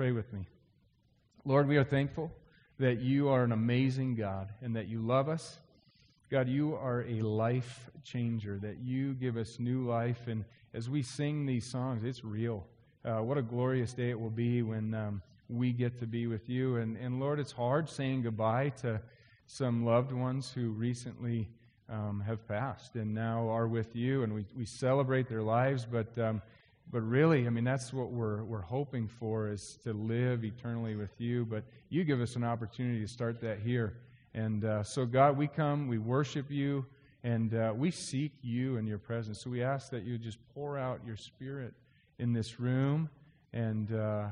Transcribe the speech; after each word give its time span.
pray 0.00 0.12
with 0.12 0.32
me. 0.32 0.46
Lord, 1.44 1.68
we 1.68 1.76
are 1.76 1.84
thankful 1.84 2.32
that 2.78 3.00
you 3.00 3.28
are 3.28 3.44
an 3.44 3.52
amazing 3.52 4.14
God 4.14 4.48
and 4.62 4.74
that 4.74 4.88
you 4.88 4.98
love 4.98 5.28
us. 5.28 5.58
God, 6.30 6.48
you 6.48 6.74
are 6.74 7.04
a 7.06 7.20
life 7.20 7.90
changer, 8.02 8.58
that 8.62 8.78
you 8.78 9.12
give 9.12 9.36
us 9.36 9.58
new 9.58 9.86
life. 9.86 10.26
And 10.26 10.46
as 10.72 10.88
we 10.88 11.02
sing 11.02 11.44
these 11.44 11.66
songs, 11.66 12.02
it's 12.02 12.24
real. 12.24 12.64
Uh, 13.04 13.18
what 13.18 13.36
a 13.36 13.42
glorious 13.42 13.92
day 13.92 14.08
it 14.08 14.18
will 14.18 14.30
be 14.30 14.62
when 14.62 14.94
um, 14.94 15.20
we 15.50 15.70
get 15.70 15.98
to 15.98 16.06
be 16.06 16.26
with 16.26 16.48
you. 16.48 16.76
And, 16.76 16.96
and 16.96 17.20
Lord, 17.20 17.38
it's 17.38 17.52
hard 17.52 17.86
saying 17.86 18.22
goodbye 18.22 18.70
to 18.80 19.02
some 19.44 19.84
loved 19.84 20.12
ones 20.12 20.50
who 20.50 20.70
recently 20.70 21.46
um, 21.90 22.24
have 22.26 22.48
passed 22.48 22.94
and 22.94 23.12
now 23.12 23.50
are 23.50 23.68
with 23.68 23.94
you, 23.94 24.22
and 24.22 24.32
we, 24.32 24.46
we 24.56 24.64
celebrate 24.64 25.28
their 25.28 25.42
lives. 25.42 25.84
But, 25.84 26.18
um, 26.18 26.40
but 26.90 27.02
really, 27.02 27.46
I 27.46 27.50
mean, 27.50 27.64
that's 27.64 27.92
what 27.92 28.10
we're, 28.10 28.42
we're 28.42 28.62
hoping 28.62 29.06
for 29.06 29.48
is 29.48 29.78
to 29.84 29.92
live 29.92 30.44
eternally 30.44 30.96
with 30.96 31.20
you. 31.20 31.44
But 31.44 31.62
you 31.88 32.02
give 32.02 32.20
us 32.20 32.34
an 32.34 32.42
opportunity 32.42 33.00
to 33.00 33.08
start 33.08 33.40
that 33.42 33.60
here. 33.60 33.94
And 34.34 34.64
uh, 34.64 34.82
so, 34.82 35.06
God, 35.06 35.36
we 35.36 35.46
come, 35.46 35.86
we 35.86 35.98
worship 35.98 36.50
you, 36.50 36.84
and 37.22 37.54
uh, 37.54 37.72
we 37.76 37.90
seek 37.90 38.32
you 38.42 38.76
and 38.76 38.88
your 38.88 38.98
presence. 38.98 39.40
So 39.42 39.50
we 39.50 39.62
ask 39.62 39.90
that 39.90 40.04
you 40.04 40.18
just 40.18 40.38
pour 40.54 40.78
out 40.78 41.00
your 41.06 41.16
spirit 41.16 41.74
in 42.18 42.32
this 42.32 42.58
room 42.58 43.08
and 43.52 43.92
uh, 43.92 44.26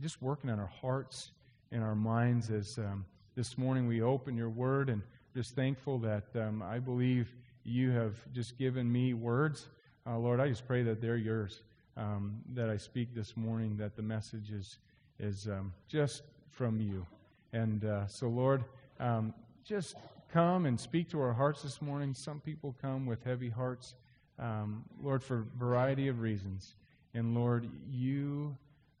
just 0.00 0.20
working 0.20 0.50
on 0.50 0.58
our 0.58 0.72
hearts 0.80 1.30
and 1.70 1.82
our 1.82 1.94
minds 1.94 2.50
as 2.50 2.78
um, 2.78 3.04
this 3.34 3.56
morning 3.56 3.86
we 3.86 4.02
open 4.02 4.36
your 4.36 4.50
word 4.50 4.90
and 4.90 5.00
just 5.34 5.54
thankful 5.54 5.98
that 5.98 6.24
um, 6.34 6.62
I 6.62 6.78
believe 6.78 7.34
you 7.64 7.90
have 7.92 8.14
just 8.32 8.58
given 8.58 8.90
me 8.90 9.14
words. 9.14 9.68
Uh, 10.04 10.18
Lord, 10.18 10.40
I 10.40 10.48
just 10.48 10.66
pray 10.66 10.82
that 10.82 11.00
they're 11.00 11.16
yours, 11.16 11.62
um, 11.96 12.40
that 12.54 12.68
I 12.68 12.76
speak 12.76 13.14
this 13.14 13.36
morning, 13.36 13.76
that 13.76 13.94
the 13.94 14.02
message 14.02 14.50
is, 14.50 14.78
is 15.20 15.46
um, 15.46 15.72
just 15.86 16.22
from 16.50 16.80
you. 16.80 17.06
And 17.52 17.84
uh, 17.84 18.06
so, 18.08 18.26
Lord, 18.28 18.64
um, 18.98 19.32
just 19.64 19.94
come 20.32 20.66
and 20.66 20.78
speak 20.78 21.08
to 21.10 21.20
our 21.20 21.32
hearts 21.32 21.62
this 21.62 21.80
morning. 21.80 22.14
Some 22.14 22.40
people 22.40 22.74
come 22.82 23.06
with 23.06 23.22
heavy 23.22 23.48
hearts, 23.48 23.94
um, 24.40 24.84
Lord, 25.00 25.22
for 25.22 25.40
a 25.40 25.58
variety 25.58 26.08
of 26.08 26.20
reasons. 26.20 26.74
And 27.14 27.34
Lord, 27.34 27.68
you 27.88 28.56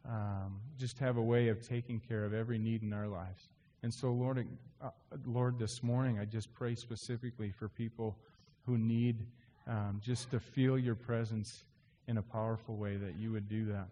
um, 0.08 0.60
just 0.78 1.00
have 1.00 1.16
a 1.16 1.22
way 1.22 1.48
of 1.48 1.66
taking 1.66 1.98
care 1.98 2.24
of 2.24 2.32
every 2.32 2.58
need 2.58 2.82
in 2.82 2.92
our 2.92 3.08
lives. 3.08 3.48
And 3.82 3.92
so, 3.92 4.12
Lord, 4.12 4.46
uh, 4.80 4.90
Lord, 5.26 5.58
this 5.58 5.82
morning 5.82 6.20
I 6.20 6.26
just 6.26 6.54
pray 6.54 6.76
specifically 6.76 7.50
for 7.50 7.68
people 7.68 8.16
who 8.64 8.78
need 8.78 9.26
um, 9.66 10.00
just 10.02 10.30
to 10.30 10.40
feel 10.40 10.78
your 10.78 10.94
presence 10.94 11.64
in 12.08 12.18
a 12.18 12.22
powerful 12.22 12.76
way, 12.76 12.96
that 12.96 13.16
you 13.16 13.32
would 13.32 13.48
do 13.48 13.64
that. 13.66 13.88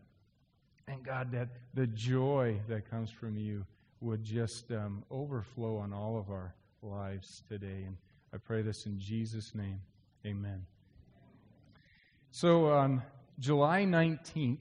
And 0.89 1.05
God, 1.05 1.31
that 1.33 1.49
the 1.75 1.87
joy 1.87 2.59
that 2.69 2.91
comes 2.91 3.11
from 3.11 3.37
you 3.37 3.65
would 4.01 4.25
just 4.25 4.73
um, 4.73 5.05
overflow 5.11 5.77
on 5.77 5.93
all 5.93 6.19
of 6.19 6.31
our 6.31 6.55
lives 6.83 7.43
today. 7.49 7.85
And 7.87 7.97
I 8.33 8.39
pray 8.39 8.63
this 8.63 8.87
in 8.87 8.99
Jesus' 8.99 9.55
name. 9.55 9.81
Amen. 10.27 10.65
So 12.31 12.71
on 12.71 13.03
July 13.39 13.85
19th, 13.85 14.59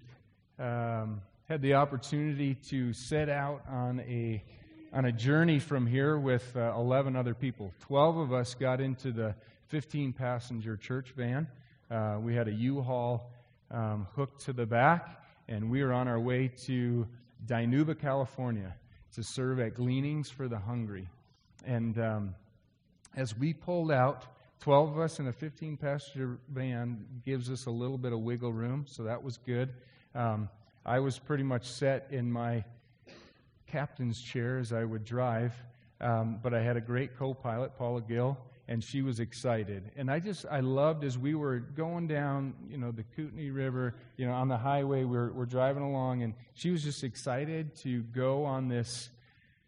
um, 0.60 1.22
had 1.48 1.62
the 1.62 1.74
opportunity 1.74 2.54
to 2.54 2.94
set 2.94 3.28
out 3.28 3.64
on 3.68 4.02
a 4.02 4.44
on 4.92 5.06
a 5.06 5.12
journey 5.12 5.60
from 5.60 5.86
here 5.86 6.18
with 6.18 6.56
uh, 6.56 6.74
11 6.76 7.16
other 7.16 7.36
people. 7.36 7.72
12 7.82 8.18
of 8.18 8.34
us 8.34 8.56
got 8.56 8.82
into 8.82 9.12
the 9.12 9.36
15 9.70 10.14
passenger 10.14 10.76
church 10.76 11.14
van. 11.16 11.48
Uh, 11.92 12.18
we 12.20 12.34
had 12.34 12.48
a 12.48 12.52
U 12.52 12.82
Haul 12.82 13.32
um, 13.70 14.08
hooked 14.16 14.42
to 14.46 14.54
the 14.54 14.66
back, 14.66 15.24
and 15.48 15.70
we 15.70 15.84
were 15.84 15.94
on 15.94 16.08
our 16.08 16.20
way 16.20 16.48
to 16.66 17.08
Dinuba, 17.46 17.98
California 17.98 18.76
to 19.14 19.24
serve 19.24 19.60
at 19.60 19.76
Gleanings 19.76 20.28
for 20.28 20.48
the 20.48 20.58
Hungry. 20.58 21.08
And 21.66 22.00
um, 22.00 22.36
as 23.16 23.38
we 23.38 23.54
pulled 23.54 23.92
out, 23.92 24.26
12 24.60 24.90
of 24.90 25.00
us 25.00 25.20
in 25.20 25.28
a 25.28 25.34
15 25.34 25.78
passenger 25.78 26.40
van 26.50 27.06
gives 27.24 27.52
us 27.52 27.68
a 27.68 27.72
little 27.72 27.98
bit 27.98 28.12
of 28.12 28.22
wiggle 28.22 28.52
room, 28.52 28.86
so 28.88 29.04
that 29.04 29.24
was 29.24 29.38
good. 29.38 29.70
Um, 30.16 30.50
I 30.84 31.00
was 31.00 31.20
pretty 31.20 31.44
much 31.44 31.68
set 31.68 32.08
in 32.10 32.32
my 32.32 32.64
captain's 33.68 34.20
chair 34.20 34.58
as 34.58 34.74
I 34.74 34.84
would 34.84 35.06
drive. 35.06 35.54
Um, 36.02 36.40
but 36.42 36.56
I 36.56 36.62
had 36.62 36.78
a 36.78 36.82
great 36.82 37.18
co-pilot, 37.18 37.78
Paula 37.78 38.02
Gill, 38.02 38.38
and 38.70 38.84
she 38.84 39.02
was 39.02 39.20
excited. 39.20 39.90
And 39.98 40.12
I 40.12 40.20
just, 40.20 40.46
I 40.50 40.60
loved 40.60 41.04
as 41.04 41.18
we 41.18 41.34
were 41.34 41.58
going 41.58 42.08
down, 42.08 42.54
you 42.70 42.78
know, 42.78 42.92
the 42.92 43.02
Kootenai 43.16 43.50
River, 43.50 43.96
you 44.16 44.28
know, 44.28 44.34
on 44.34 44.48
the 44.48 44.58
highway, 44.58 45.06
we're, 45.06 45.32
we're 45.32 45.48
driving 45.48 45.82
along, 45.82 46.22
and 46.22 46.36
she 46.54 46.70
was 46.70 46.84
just 46.84 47.04
excited 47.04 47.76
to 47.78 48.04
go 48.04 48.46
on 48.46 48.68
this 48.68 49.10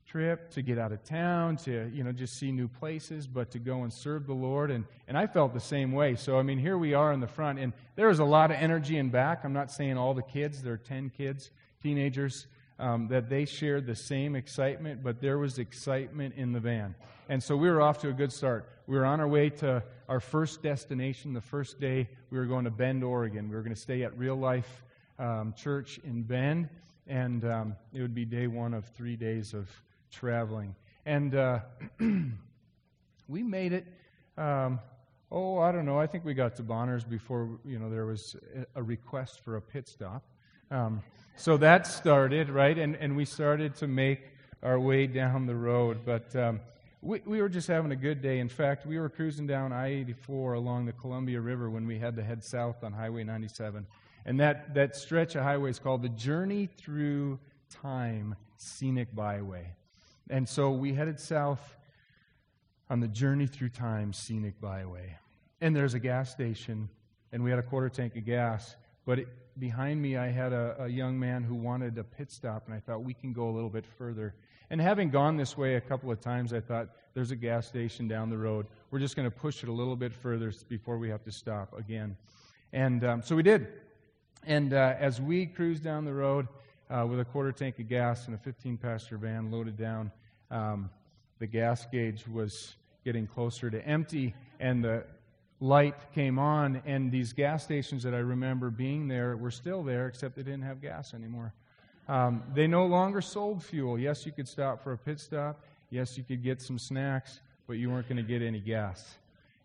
trip, 0.05 0.51
to 0.51 0.61
get 0.61 0.77
out 0.77 0.91
of 0.91 1.03
town, 1.03 1.55
to, 1.55 1.89
you 1.91 2.03
know, 2.03 2.11
just 2.11 2.37
see 2.37 2.51
new 2.51 2.67
places, 2.67 3.25
but 3.25 3.49
to 3.51 3.57
go 3.59 3.81
and 3.81 3.91
serve 3.91 4.27
the 4.27 4.35
Lord. 4.35 4.69
And, 4.69 4.85
and 5.07 5.17
I 5.17 5.25
felt 5.25 5.55
the 5.55 5.59
same 5.59 5.93
way. 5.93 6.13
So, 6.13 6.37
I 6.37 6.43
mean, 6.43 6.59
here 6.59 6.77
we 6.77 6.93
are 6.93 7.11
in 7.11 7.21
the 7.21 7.27
front, 7.27 7.57
and 7.57 7.73
there 7.95 8.09
was 8.09 8.19
a 8.19 8.25
lot 8.25 8.51
of 8.51 8.57
energy 8.57 8.99
in 8.99 9.09
back. 9.09 9.43
I'm 9.43 9.53
not 9.53 9.71
saying 9.71 9.97
all 9.97 10.13
the 10.13 10.21
kids, 10.21 10.61
there 10.61 10.73
are 10.73 10.77
10 10.77 11.09
kids, 11.17 11.49
teenagers 11.81 12.45
um, 12.81 13.07
that 13.09 13.29
they 13.29 13.45
shared 13.45 13.85
the 13.85 13.95
same 13.95 14.35
excitement, 14.35 15.03
but 15.03 15.21
there 15.21 15.37
was 15.37 15.59
excitement 15.59 16.33
in 16.35 16.51
the 16.51 16.59
van. 16.59 16.95
And 17.29 17.41
so 17.41 17.55
we 17.55 17.69
were 17.69 17.79
off 17.79 17.99
to 17.99 18.09
a 18.09 18.13
good 18.13 18.33
start. 18.33 18.67
We 18.87 18.97
were 18.97 19.05
on 19.05 19.21
our 19.21 19.27
way 19.27 19.51
to 19.51 19.83
our 20.09 20.19
first 20.19 20.63
destination. 20.63 21.33
The 21.33 21.41
first 21.41 21.79
day, 21.79 22.09
we 22.31 22.39
were 22.39 22.45
going 22.45 22.65
to 22.65 22.71
Bend, 22.71 23.03
Oregon. 23.03 23.47
We 23.49 23.55
were 23.55 23.61
going 23.61 23.75
to 23.75 23.79
stay 23.79 24.03
at 24.03 24.17
Real 24.17 24.35
Life 24.35 24.83
um, 25.19 25.53
Church 25.55 25.99
in 26.03 26.23
Bend, 26.23 26.69
and 27.07 27.45
um, 27.45 27.75
it 27.93 28.01
would 28.01 28.15
be 28.15 28.25
day 28.25 28.47
one 28.47 28.73
of 28.73 28.85
three 28.85 29.15
days 29.15 29.53
of 29.53 29.69
traveling. 30.09 30.75
And 31.05 31.35
uh, 31.35 31.59
we 33.27 33.43
made 33.43 33.73
it. 33.73 33.85
Um, 34.37 34.79
oh, 35.31 35.59
I 35.59 35.71
don't 35.71 35.85
know. 35.85 35.99
I 35.99 36.07
think 36.07 36.25
we 36.25 36.33
got 36.33 36.55
to 36.55 36.63
Bonners 36.63 37.03
before 37.03 37.59
you 37.63 37.77
know 37.77 37.91
there 37.91 38.07
was 38.07 38.35
a 38.75 38.81
request 38.81 39.41
for 39.45 39.57
a 39.57 39.61
pit 39.61 39.87
stop. 39.87 40.23
Um, 40.71 41.03
so 41.35 41.57
that 41.57 41.85
started, 41.85 42.49
right? 42.49 42.77
And, 42.77 42.95
and 42.95 43.17
we 43.17 43.25
started 43.25 43.75
to 43.77 43.87
make 43.87 44.21
our 44.63 44.79
way 44.79 45.05
down 45.05 45.45
the 45.45 45.55
road. 45.55 46.05
But 46.05 46.33
um, 46.33 46.61
we, 47.01 47.21
we 47.25 47.41
were 47.41 47.49
just 47.49 47.67
having 47.67 47.91
a 47.91 47.95
good 47.95 48.21
day. 48.21 48.39
In 48.39 48.47
fact, 48.47 48.85
we 48.85 48.97
were 48.97 49.09
cruising 49.09 49.47
down 49.47 49.73
I 49.73 49.87
84 49.87 50.53
along 50.53 50.85
the 50.85 50.93
Columbia 50.93 51.41
River 51.41 51.69
when 51.69 51.85
we 51.85 51.99
had 51.99 52.15
to 52.15 52.23
head 52.23 52.41
south 52.41 52.85
on 52.85 52.93
Highway 52.93 53.25
97. 53.25 53.85
And 54.25 54.39
that, 54.39 54.73
that 54.75 54.95
stretch 54.95 55.35
of 55.35 55.43
highway 55.43 55.71
is 55.71 55.79
called 55.79 56.03
the 56.03 56.09
Journey 56.09 56.67
Through 56.67 57.39
Time 57.69 58.35
Scenic 58.55 59.13
Byway. 59.13 59.73
And 60.29 60.47
so 60.47 60.71
we 60.71 60.93
headed 60.93 61.19
south 61.19 61.75
on 62.89 63.01
the 63.01 63.09
Journey 63.09 63.47
Through 63.47 63.69
Time 63.69 64.13
Scenic 64.13 64.61
Byway. 64.61 65.17
And 65.59 65.75
there's 65.75 65.95
a 65.95 65.99
gas 65.99 66.31
station, 66.31 66.87
and 67.33 67.43
we 67.43 67.49
had 67.49 67.59
a 67.59 67.63
quarter 67.63 67.89
tank 67.89 68.15
of 68.15 68.25
gas. 68.25 68.75
But 69.11 69.19
it, 69.19 69.27
behind 69.59 70.01
me, 70.01 70.15
I 70.15 70.29
had 70.29 70.53
a, 70.53 70.83
a 70.83 70.87
young 70.87 71.19
man 71.19 71.43
who 71.43 71.53
wanted 71.53 71.97
a 71.97 72.03
pit 72.05 72.31
stop, 72.31 72.63
and 72.67 72.73
I 72.73 72.79
thought 72.79 73.03
we 73.03 73.13
can 73.13 73.33
go 73.33 73.49
a 73.49 73.51
little 73.51 73.69
bit 73.69 73.85
further. 73.85 74.35
And 74.69 74.79
having 74.79 75.09
gone 75.09 75.35
this 75.35 75.57
way 75.57 75.75
a 75.75 75.81
couple 75.81 76.09
of 76.09 76.21
times, 76.21 76.53
I 76.53 76.61
thought 76.61 76.87
there's 77.13 77.31
a 77.31 77.35
gas 77.35 77.67
station 77.67 78.07
down 78.07 78.29
the 78.29 78.37
road. 78.37 78.67
We're 78.89 78.99
just 78.99 79.17
going 79.17 79.29
to 79.29 79.35
push 79.35 79.63
it 79.63 79.67
a 79.67 79.71
little 79.73 79.97
bit 79.97 80.13
further 80.13 80.53
before 80.69 80.97
we 80.97 81.09
have 81.09 81.25
to 81.25 81.31
stop 81.33 81.77
again. 81.77 82.15
And 82.71 83.03
um, 83.03 83.21
so 83.21 83.35
we 83.35 83.43
did. 83.43 83.67
And 84.45 84.73
uh, 84.73 84.95
as 84.97 85.19
we 85.19 85.45
cruised 85.45 85.83
down 85.83 86.05
the 86.05 86.13
road 86.13 86.47
uh, 86.89 87.05
with 87.05 87.19
a 87.19 87.25
quarter 87.25 87.51
tank 87.51 87.79
of 87.79 87.89
gas 87.89 88.27
and 88.27 88.35
a 88.35 88.37
15 88.37 88.77
passenger 88.77 89.17
van 89.17 89.51
loaded 89.51 89.75
down, 89.75 90.09
um, 90.51 90.89
the 91.39 91.47
gas 91.47 91.85
gauge 91.91 92.29
was 92.29 92.77
getting 93.03 93.27
closer 93.27 93.69
to 93.69 93.85
empty, 93.85 94.33
and 94.61 94.81
the 94.81 95.03
light 95.61 95.95
came 96.13 96.39
on, 96.39 96.81
and 96.85 97.11
these 97.11 97.31
gas 97.31 97.63
stations 97.63 98.03
that 98.03 98.13
I 98.13 98.17
remember 98.17 98.69
being 98.69 99.07
there 99.07 99.37
were 99.37 99.51
still 99.51 99.83
there, 99.83 100.07
except 100.07 100.35
they 100.35 100.41
didn't 100.41 100.63
have 100.63 100.81
gas 100.81 101.13
anymore. 101.13 101.53
Um, 102.09 102.43
they 102.53 102.67
no 102.67 102.85
longer 102.87 103.21
sold 103.21 103.63
fuel. 103.63 103.97
Yes, 103.97 104.25
you 104.25 104.31
could 104.31 104.47
stop 104.47 104.83
for 104.83 104.91
a 104.91 104.97
pit 104.97 105.19
stop. 105.19 105.63
Yes, 105.91 106.17
you 106.17 106.23
could 106.23 106.43
get 106.43 106.61
some 106.61 106.79
snacks, 106.79 107.41
but 107.67 107.73
you 107.73 107.91
weren't 107.91 108.09
going 108.09 108.17
to 108.17 108.23
get 108.23 108.41
any 108.41 108.59
gas. 108.59 109.17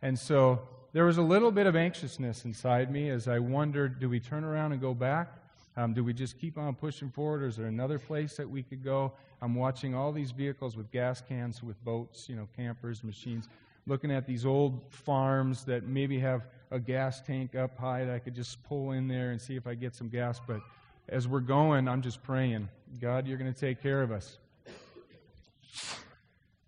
And 0.02 0.16
so 0.18 0.60
there 0.92 1.06
was 1.06 1.16
a 1.16 1.22
little 1.22 1.50
bit 1.50 1.66
of 1.66 1.74
anxiousness 1.74 2.44
inside 2.44 2.90
me 2.92 3.08
as 3.08 3.26
I 3.26 3.38
wondered 3.38 3.98
do 3.98 4.08
we 4.08 4.20
turn 4.20 4.44
around 4.44 4.72
and 4.72 4.80
go 4.80 4.92
back? 4.92 5.32
Um, 5.78 5.94
do 5.94 6.04
we 6.04 6.12
just 6.12 6.38
keep 6.38 6.56
on 6.58 6.74
pushing 6.74 7.10
forward, 7.10 7.42
or 7.42 7.46
is 7.46 7.56
there 7.56 7.66
another 7.66 7.98
place 7.98 8.36
that 8.36 8.48
we 8.48 8.62
could 8.62 8.84
go? 8.84 9.12
I'm 9.42 9.54
watching 9.54 9.94
all 9.94 10.12
these 10.12 10.30
vehicles 10.30 10.76
with 10.76 10.90
gas 10.90 11.20
cans, 11.20 11.62
with 11.62 11.82
boats, 11.84 12.28
you 12.28 12.36
know, 12.36 12.48
campers, 12.56 13.02
machines 13.02 13.48
looking 13.86 14.10
at 14.10 14.26
these 14.26 14.44
old 14.44 14.80
farms 14.90 15.64
that 15.64 15.86
maybe 15.86 16.18
have 16.18 16.46
a 16.70 16.78
gas 16.78 17.20
tank 17.20 17.54
up 17.54 17.78
high 17.78 18.04
that 18.04 18.14
I 18.14 18.18
could 18.18 18.34
just 18.34 18.62
pull 18.64 18.92
in 18.92 19.06
there 19.06 19.30
and 19.30 19.40
see 19.40 19.54
if 19.56 19.66
I 19.66 19.74
get 19.74 19.94
some 19.94 20.08
gas. 20.08 20.40
But 20.44 20.60
as 21.08 21.28
we're 21.28 21.40
going, 21.40 21.86
I'm 21.88 22.02
just 22.02 22.22
praying, 22.22 22.68
God, 23.00 23.26
you're 23.26 23.38
going 23.38 23.52
to 23.52 23.58
take 23.58 23.80
care 23.80 24.02
of 24.02 24.10
us. 24.10 24.38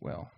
Well, 0.01 0.31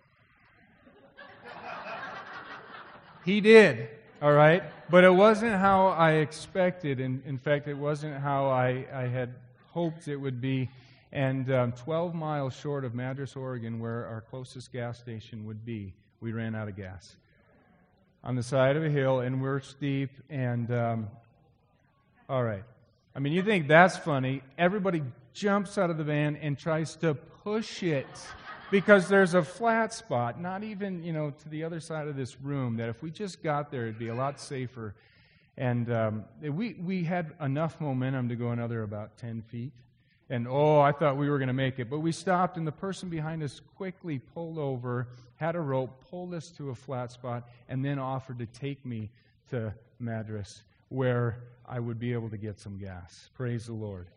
he 3.25 3.41
did, 3.41 3.89
all 4.21 4.33
right? 4.33 4.63
But 4.89 5.03
it 5.03 5.13
wasn't 5.13 5.53
how 5.53 5.89
I 5.89 6.13
expected. 6.13 6.99
And 6.99 7.21
in 7.25 7.37
fact, 7.37 7.67
it 7.67 7.75
wasn't 7.75 8.19
how 8.19 8.49
I, 8.49 8.85
I 8.91 9.03
had 9.03 9.35
hoped 9.69 10.07
it 10.07 10.15
would 10.15 10.41
be. 10.41 10.69
And 11.11 11.51
um, 11.51 11.71
12 11.73 12.15
miles 12.15 12.55
short 12.55 12.85
of 12.85 12.95
Madras, 12.95 13.35
Oregon, 13.35 13.79
where 13.79 14.07
our 14.07 14.21
closest 14.21 14.71
gas 14.71 14.97
station 14.97 15.45
would 15.45 15.63
be, 15.63 15.93
we 16.21 16.31
ran 16.31 16.53
out 16.53 16.67
of 16.67 16.75
gas. 16.75 17.15
On 18.23 18.35
the 18.35 18.43
side 18.43 18.77
of 18.77 18.83
a 18.83 18.89
hill, 18.89 19.21
and 19.21 19.41
we're 19.41 19.59
steep, 19.59 20.11
and 20.29 20.71
um, 20.71 21.07
all 22.29 22.43
right. 22.43 22.63
I 23.15 23.19
mean, 23.19 23.33
you 23.33 23.41
think 23.41 23.67
that's 23.67 23.97
funny. 23.97 24.43
Everybody 24.57 25.01
jumps 25.33 25.79
out 25.79 25.89
of 25.89 25.97
the 25.97 26.03
van 26.03 26.35
and 26.35 26.57
tries 26.57 26.95
to 26.97 27.15
push 27.15 27.81
it 27.81 28.07
because 28.69 29.09
there's 29.09 29.33
a 29.33 29.43
flat 29.43 29.93
spot, 29.93 30.39
not 30.39 30.63
even, 30.63 31.03
you 31.03 31.11
know, 31.11 31.31
to 31.31 31.49
the 31.49 31.63
other 31.63 31.79
side 31.79 32.07
of 32.07 32.15
this 32.15 32.39
room, 32.39 32.77
that 32.77 32.87
if 32.87 33.01
we 33.01 33.09
just 33.09 33.41
got 33.41 33.71
there, 33.71 33.83
it'd 33.83 33.99
be 33.99 34.09
a 34.09 34.15
lot 34.15 34.39
safer. 34.39 34.93
And 35.57 35.91
um, 35.91 36.25
we, 36.41 36.75
we 36.75 37.03
had 37.03 37.33
enough 37.41 37.81
momentum 37.81 38.29
to 38.29 38.35
go 38.35 38.51
another 38.51 38.83
about 38.83 39.17
10 39.17 39.41
feet. 39.41 39.73
And 40.31 40.47
oh, 40.47 40.79
I 40.79 40.93
thought 40.93 41.17
we 41.17 41.29
were 41.29 41.39
going 41.39 41.49
to 41.49 41.53
make 41.53 41.77
it. 41.77 41.89
But 41.89 41.99
we 41.99 42.13
stopped, 42.13 42.55
and 42.55 42.65
the 42.65 42.71
person 42.71 43.09
behind 43.09 43.43
us 43.43 43.59
quickly 43.75 44.17
pulled 44.17 44.57
over, 44.57 45.09
had 45.35 45.57
a 45.57 45.59
rope, 45.59 46.05
pulled 46.09 46.33
us 46.33 46.51
to 46.51 46.69
a 46.69 46.75
flat 46.75 47.11
spot, 47.11 47.49
and 47.67 47.83
then 47.83 47.99
offered 47.99 48.39
to 48.39 48.45
take 48.45 48.85
me 48.85 49.09
to 49.49 49.73
Madras, 49.99 50.63
where 50.87 51.43
I 51.67 51.81
would 51.81 51.99
be 51.99 52.13
able 52.13 52.29
to 52.29 52.37
get 52.37 52.61
some 52.61 52.77
gas. 52.77 53.29
Praise 53.35 53.65
the 53.65 53.73
Lord. 53.73 54.07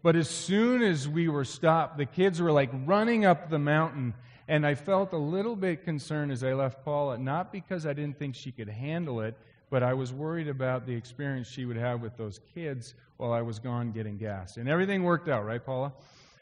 But 0.00 0.14
as 0.14 0.30
soon 0.30 0.80
as 0.80 1.08
we 1.08 1.28
were 1.28 1.44
stopped, 1.44 1.98
the 1.98 2.06
kids 2.06 2.40
were 2.40 2.52
like 2.52 2.70
running 2.86 3.24
up 3.24 3.50
the 3.50 3.58
mountain. 3.58 4.14
And 4.46 4.64
I 4.64 4.76
felt 4.76 5.12
a 5.12 5.18
little 5.18 5.56
bit 5.56 5.82
concerned 5.82 6.30
as 6.30 6.44
I 6.44 6.52
left 6.54 6.84
Paula, 6.84 7.18
not 7.18 7.50
because 7.50 7.84
I 7.84 7.94
didn't 7.94 8.16
think 8.16 8.36
she 8.36 8.52
could 8.52 8.68
handle 8.68 9.22
it, 9.22 9.36
but 9.70 9.82
I 9.82 9.94
was 9.94 10.12
worried 10.12 10.48
about 10.48 10.86
the 10.86 10.94
experience 10.94 11.48
she 11.48 11.64
would 11.64 11.76
have 11.76 12.00
with 12.00 12.16
those 12.16 12.40
kids 12.54 12.94
while 13.16 13.32
I 13.32 13.42
was 13.42 13.58
gone 13.58 13.92
getting 13.92 14.16
gas. 14.16 14.56
And 14.56 14.68
everything 14.68 15.02
worked 15.02 15.28
out, 15.28 15.44
right, 15.44 15.64
Paula? 15.64 15.92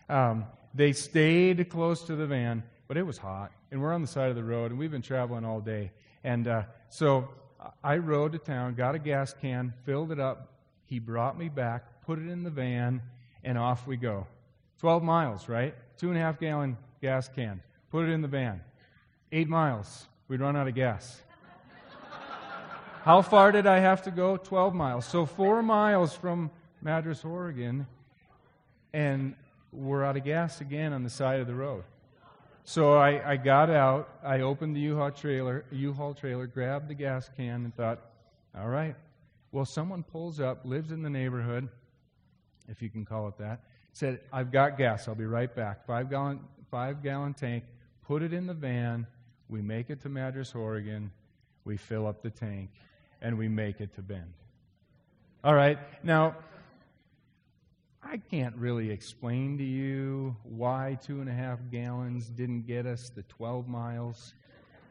Um, 0.09 0.45
they 0.75 0.93
stayed 0.93 1.69
close 1.69 2.03
to 2.05 2.17
the 2.17 2.27
van, 2.27 2.63
but 2.87 2.97
it 2.97 3.03
was 3.03 3.19
hot. 3.19 3.51
And 3.71 3.81
we're 3.81 3.93
on 3.93 4.03
the 4.03 4.09
side 4.09 4.31
of 4.31 4.37
the 4.37 4.45
road, 4.45 4.71
and 4.71 4.79
we've 4.79 4.91
been 4.91 5.03
traveling 5.03 5.45
all 5.45 5.61
day. 5.61 5.91
And 6.23 6.47
uh, 6.47 6.63
so 6.89 7.29
I 7.83 7.97
rode 7.97 8.33
to 8.33 8.39
town, 8.39 8.75
got 8.75 8.95
a 8.95 8.99
gas 8.99 9.35
can, 9.41 9.73
filled 9.85 10.13
it 10.13 10.21
up. 10.21 10.53
He 10.85 10.99
brought 10.99 11.39
me 11.39 11.49
back, 11.49 12.03
put 12.03 12.19
it 12.19 12.29
in 12.29 12.45
the 12.45 12.51
van, 12.51 13.03
and 13.43 13.59
off 13.59 13.87
we 13.87 13.97
go. 13.97 14.27
12 14.81 15.03
miles, 15.03 15.49
right? 15.49 15.75
Two 15.99 16.11
and 16.11 16.19
a 16.19 16.21
half 16.21 16.39
gallon 16.39 16.77
gas 17.01 17.29
can. 17.29 17.61
Put 17.91 18.05
it 18.05 18.13
in 18.13 18.21
the 18.21 18.29
van. 18.29 18.61
Eight 19.33 19.49
miles. 19.49 20.07
We'd 20.29 20.41
run 20.41 20.57
out 20.57 20.69
of 20.69 20.75
gas. 20.75 21.21
How 23.07 23.23
far 23.23 23.53
did 23.53 23.69
I 23.69 23.79
have 23.79 24.03
to 24.03 24.11
go? 24.11 24.37
12 24.37 24.75
miles. 24.75 25.07
So 25.07 25.27
four 25.27 25.63
miles 25.63 26.13
from 26.13 26.51
Madras, 26.83 27.25
Oregon, 27.25 27.87
and 28.93 29.37
we're 29.73 30.03
out 30.03 30.17
of 30.17 30.25
gas 30.25 30.61
again 30.61 30.93
on 30.93 31.05
the 31.05 31.09
side 31.09 31.39
of 31.39 31.47
the 31.47 31.55
road. 31.55 31.85
So 32.65 32.95
I, 32.95 33.35
I 33.35 33.37
got 33.37 33.71
out, 33.71 34.09
I 34.25 34.41
opened 34.41 34.75
the 34.75 34.81
U-Haul 34.81 35.13
trailer, 35.13 35.65
U-Haul 35.71 36.15
trailer, 36.15 36.49
grabbed 36.49 36.89
the 36.89 36.95
gas 36.95 37.31
can, 37.37 37.65
and 37.65 37.77
thought, 37.77 38.01
all 38.59 38.67
right, 38.67 38.97
well, 39.53 39.65
someone 39.65 40.03
pulls 40.03 40.41
up, 40.41 40.65
lives 40.65 40.91
in 40.91 41.05
the 41.05 41.11
neighborhood, 41.11 41.69
if 42.67 42.83
you 42.83 42.91
can 42.91 43.05
call 43.05 43.29
it 43.29 43.39
that, 43.39 43.61
said, 43.93 44.19
I've 44.33 44.51
got 44.51 44.77
gas. 44.77 45.07
I'll 45.07 45.15
be 45.15 45.27
right 45.27 45.55
back. 45.55 45.87
Five 45.87 46.11
gallon, 46.11 46.41
five 46.73 47.05
gallon 47.05 47.35
tank. 47.35 47.63
Put 48.05 48.25
it 48.25 48.33
in 48.33 48.49
the 48.49 48.55
van. 48.55 49.07
We 49.49 49.63
make 49.63 49.91
it 49.91 50.01
to 50.01 50.09
Madras, 50.09 50.57
Oregon. 50.57 51.13
We 51.65 51.77
fill 51.77 52.09
up 52.09 52.23
the 52.23 52.31
tank, 52.31 52.71
and 53.27 53.37
we 53.37 53.49
make 53.49 53.81
it 53.81 53.93
to 53.97 54.03
Bend. 54.03 54.33
All 55.43 55.53
right. 55.53 55.81
Now, 56.05 56.37
I 58.01 58.19
can't 58.19 58.55
really 58.55 58.93
explain 58.93 59.59
to 59.59 59.65
you 59.65 60.37
why 60.45 60.97
two 61.05 61.21
and 61.21 61.29
a 61.29 61.33
half 61.33 61.59
gallons 61.73 62.29
didn't 62.29 62.69
get 62.69 62.87
us 62.87 63.11
the 63.17 63.25
12 63.25 63.67
miles. 63.67 64.33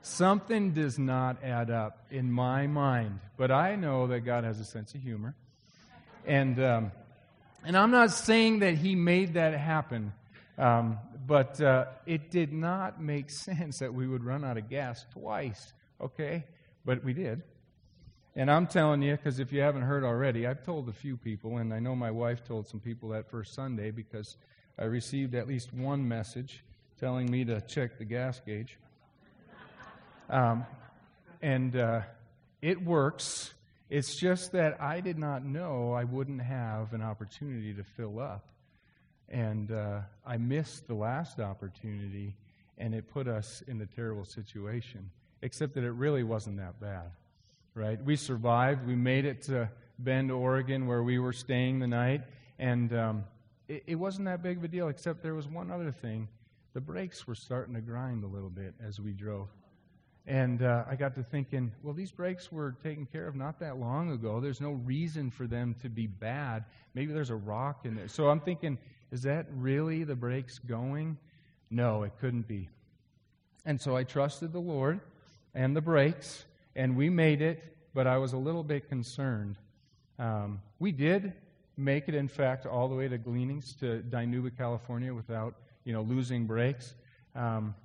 Something 0.01 0.73
does 0.73 0.99
not 0.99 1.41
add 1.45 1.71
up 1.71 2.07
in 2.11 2.29
my 2.29 2.67
mind, 2.67 3.21
but 3.37 3.51
I 3.51 3.77
know 3.77 4.07
that 4.07 4.19
God 4.25 4.43
has 4.43 4.59
a 4.59 4.65
sense 4.65 4.93
of 4.93 5.01
humor. 5.01 5.33
And 6.25 6.61
um, 6.61 6.91
and 7.63 7.77
I'm 7.77 7.91
not 7.91 8.11
saying 8.11 8.59
that 8.59 8.75
he 8.75 8.95
made 8.95 9.35
that 9.35 9.53
happen, 9.53 10.11
um, 10.57 10.99
but 11.25 11.61
uh, 11.61 11.85
it 12.05 12.31
did 12.31 12.51
not 12.51 13.01
make 13.01 13.29
sense 13.29 13.79
that 13.79 13.93
we 13.93 14.09
would 14.09 14.25
run 14.25 14.43
out 14.43 14.57
of 14.57 14.69
gas 14.69 15.05
twice, 15.13 15.71
okay? 16.01 16.43
But 16.83 17.01
we 17.01 17.13
did. 17.13 17.41
And 18.37 18.51
I'm 18.51 18.67
telling 18.67 19.01
you, 19.01 19.15
because 19.15 19.39
if 19.39 19.53
you 19.53 19.61
haven't 19.61 19.83
heard 19.83 20.03
already, 20.03 20.45
I've 20.45 20.63
told 20.65 20.89
a 20.89 20.93
few 20.93 21.15
people, 21.15 21.57
and 21.57 21.73
I 21.73 21.79
know 21.79 21.95
my 21.95 22.11
wife 22.11 22.43
told 22.43 22.67
some 22.67 22.81
people 22.81 23.09
that 23.09 23.29
first 23.29 23.53
Sunday 23.53 23.91
because 23.91 24.35
I 24.77 24.83
received 24.85 25.35
at 25.35 25.47
least 25.47 25.73
one 25.73 26.05
message 26.05 26.61
telling 26.99 27.31
me 27.31 27.45
to 27.45 27.61
check 27.61 27.97
the 27.97 28.03
gas 28.03 28.41
gauge. 28.45 28.77
Um, 30.29 30.65
and 31.41 31.77
uh, 31.77 32.01
it 32.61 32.83
works. 32.83 33.53
It's 33.89 34.19
just 34.19 34.51
that 34.51 34.81
I 34.81 34.99
did 34.99 35.17
not 35.17 35.45
know 35.45 35.93
I 35.93 36.03
wouldn't 36.03 36.41
have 36.41 36.91
an 36.93 37.01
opportunity 37.01 37.73
to 37.73 37.83
fill 37.83 38.19
up. 38.19 38.45
And 39.29 39.71
uh, 39.71 40.01
I 40.25 40.37
missed 40.37 40.87
the 40.87 40.93
last 40.93 41.39
opportunity, 41.39 42.35
and 42.77 42.93
it 42.93 43.07
put 43.07 43.27
us 43.27 43.63
in 43.67 43.79
a 43.81 43.85
terrible 43.85 44.25
situation, 44.25 45.09
except 45.41 45.73
that 45.75 45.83
it 45.85 45.91
really 45.91 46.23
wasn't 46.23 46.57
that 46.57 46.81
bad, 46.81 47.11
right? 47.75 48.03
We 48.03 48.15
survived. 48.15 48.87
We 48.87 48.95
made 48.95 49.25
it 49.25 49.43
to 49.43 49.69
Bend, 49.99 50.31
Oregon, 50.31 50.87
where 50.87 51.03
we 51.03 51.19
were 51.19 51.33
staying 51.33 51.79
the 51.79 51.87
night, 51.87 52.23
and 52.57 52.93
um, 52.93 53.23
it, 53.67 53.83
it 53.87 53.95
wasn't 53.95 54.25
that 54.25 54.41
big 54.41 54.57
of 54.57 54.63
a 54.63 54.67
deal, 54.67 54.87
except 54.87 55.21
there 55.21 55.35
was 55.35 55.47
one 55.47 55.69
other 55.69 55.91
thing. 55.91 56.27
The 56.73 56.81
brakes 56.81 57.27
were 57.27 57.35
starting 57.35 57.75
to 57.75 57.81
grind 57.81 58.23
a 58.23 58.27
little 58.27 58.49
bit 58.49 58.73
as 58.85 58.99
we 58.99 59.11
drove. 59.11 59.49
And 60.27 60.63
uh, 60.63 60.85
I 60.89 60.95
got 60.95 61.13
to 61.15 61.23
thinking, 61.23 61.71
well, 61.83 61.93
these 61.93 62.11
brakes 62.11 62.51
were 62.51 62.75
taken 62.83 63.05
care 63.05 63.27
of 63.27 63.35
not 63.35 63.59
that 63.59 63.77
long 63.77 64.11
ago. 64.11 64.39
There's 64.39 64.59
no 64.59 64.71
reason 64.71 65.29
for 65.29 65.45
them 65.45 65.75
to 65.83 65.89
be 65.89 66.07
bad. 66.07 66.65
Maybe 66.95 67.13
there's 67.13 67.29
a 67.29 67.35
rock 67.35 67.85
in 67.85 67.95
there. 67.95 68.07
So 68.07 68.29
I'm 68.29 68.39
thinking, 68.39 68.79
is 69.11 69.21
that 69.23 69.45
really 69.51 70.03
the 70.03 70.15
brakes 70.15 70.59
going? 70.59 71.17
No, 71.69 72.03
it 72.03 72.13
couldn't 72.19 72.47
be. 72.47 72.69
And 73.65 73.79
so 73.79 73.95
I 73.95 74.03
trusted 74.03 74.51
the 74.51 74.59
Lord 74.59 74.99
and 75.53 75.75
the 75.75 75.81
brakes, 75.81 76.45
and 76.75 76.95
we 76.95 77.09
made 77.09 77.41
it, 77.41 77.63
but 77.93 78.07
I 78.07 78.17
was 78.17 78.33
a 78.33 78.37
little 78.37 78.63
bit 78.63 78.89
concerned. 78.89 79.57
Um, 80.19 80.61
we 80.79 80.91
did 80.91 81.33
make 81.77 82.07
it, 82.07 82.15
in 82.15 82.27
fact, 82.27 82.65
all 82.65 82.87
the 82.87 82.95
way 82.95 83.07
to 83.07 83.17
Gleanings 83.17 83.73
to 83.75 84.03
Dinuba, 84.09 84.55
California, 84.55 85.13
without 85.13 85.55
you 85.83 85.93
know 85.93 86.01
losing 86.01 86.45
brakes. 86.45 86.95
Um, 87.35 87.75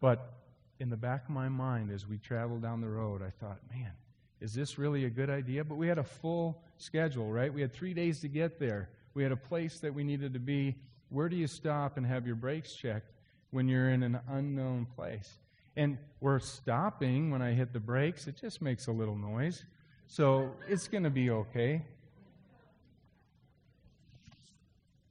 but 0.00 0.32
in 0.78 0.90
the 0.90 0.96
back 0.96 1.24
of 1.24 1.30
my 1.30 1.48
mind 1.48 1.90
as 1.90 2.06
we 2.06 2.18
traveled 2.18 2.62
down 2.62 2.80
the 2.80 2.88
road, 2.88 3.22
I 3.22 3.30
thought, 3.30 3.58
man, 3.70 3.92
is 4.40 4.54
this 4.54 4.78
really 4.78 5.04
a 5.06 5.10
good 5.10 5.30
idea? 5.30 5.64
But 5.64 5.76
we 5.76 5.88
had 5.88 5.98
a 5.98 6.04
full 6.04 6.62
schedule, 6.76 7.30
right? 7.32 7.52
We 7.52 7.62
had 7.62 7.72
three 7.72 7.94
days 7.94 8.20
to 8.20 8.28
get 8.28 8.58
there. 8.58 8.90
We 9.14 9.22
had 9.22 9.32
a 9.32 9.36
place 9.36 9.78
that 9.80 9.94
we 9.94 10.04
needed 10.04 10.34
to 10.34 10.38
be. 10.38 10.76
Where 11.08 11.28
do 11.28 11.36
you 11.36 11.46
stop 11.46 11.96
and 11.96 12.06
have 12.06 12.26
your 12.26 12.36
brakes 12.36 12.74
checked 12.74 13.12
when 13.50 13.68
you're 13.68 13.90
in 13.90 14.02
an 14.02 14.20
unknown 14.28 14.86
place? 14.94 15.30
And 15.76 15.98
we're 16.20 16.38
stopping 16.38 17.30
when 17.30 17.42
I 17.42 17.52
hit 17.52 17.72
the 17.72 17.80
brakes. 17.80 18.26
It 18.26 18.36
just 18.40 18.62
makes 18.62 18.86
a 18.86 18.92
little 18.92 19.16
noise. 19.16 19.64
So 20.08 20.54
it's 20.68 20.88
going 20.88 21.04
to 21.04 21.10
be 21.10 21.30
okay. 21.30 21.82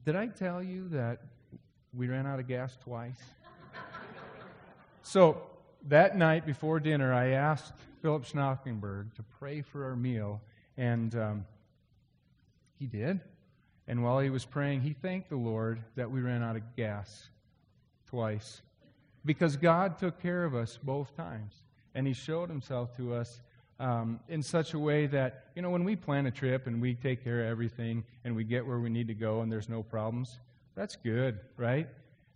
Did 0.04 0.16
I 0.16 0.26
tell 0.26 0.62
you 0.62 0.88
that 0.88 1.20
we 1.94 2.08
ran 2.08 2.26
out 2.26 2.40
of 2.40 2.48
gas 2.48 2.76
twice? 2.82 3.20
so 5.02 5.42
that 5.88 6.16
night 6.16 6.46
before 6.46 6.80
dinner, 6.80 7.12
I 7.12 7.30
asked 7.30 7.74
Philip 8.02 8.24
Schnockenberg 8.24 9.14
to 9.14 9.22
pray 9.38 9.62
for 9.62 9.84
our 9.84 9.96
meal, 9.96 10.40
and 10.76 11.14
um, 11.14 11.44
he 12.78 12.86
did. 12.86 13.20
And 13.88 14.02
while 14.02 14.18
he 14.18 14.30
was 14.30 14.44
praying, 14.44 14.80
he 14.80 14.92
thanked 14.92 15.28
the 15.28 15.36
Lord 15.36 15.80
that 15.94 16.10
we 16.10 16.20
ran 16.20 16.42
out 16.42 16.56
of 16.56 16.76
gas 16.76 17.28
twice 18.06 18.62
because 19.26 19.56
God 19.56 19.98
took 19.98 20.22
care 20.22 20.44
of 20.44 20.54
us 20.54 20.78
both 20.82 21.14
times. 21.16 21.62
And 21.94 22.06
he 22.06 22.12
showed 22.12 22.48
himself 22.48 22.96
to 22.96 23.14
us 23.14 23.40
um, 23.78 24.20
in 24.28 24.42
such 24.42 24.74
a 24.74 24.78
way 24.78 25.06
that, 25.06 25.46
you 25.54 25.62
know, 25.62 25.70
when 25.70 25.84
we 25.84 25.96
plan 25.96 26.26
a 26.26 26.30
trip 26.30 26.66
and 26.66 26.80
we 26.80 26.94
take 26.94 27.22
care 27.24 27.42
of 27.42 27.50
everything 27.50 28.04
and 28.24 28.34
we 28.34 28.44
get 28.44 28.66
where 28.66 28.78
we 28.78 28.88
need 28.88 29.08
to 29.08 29.14
go 29.14 29.40
and 29.40 29.50
there's 29.50 29.68
no 29.68 29.82
problems, 29.82 30.38
that's 30.74 30.96
good, 30.96 31.40
right? 31.56 31.88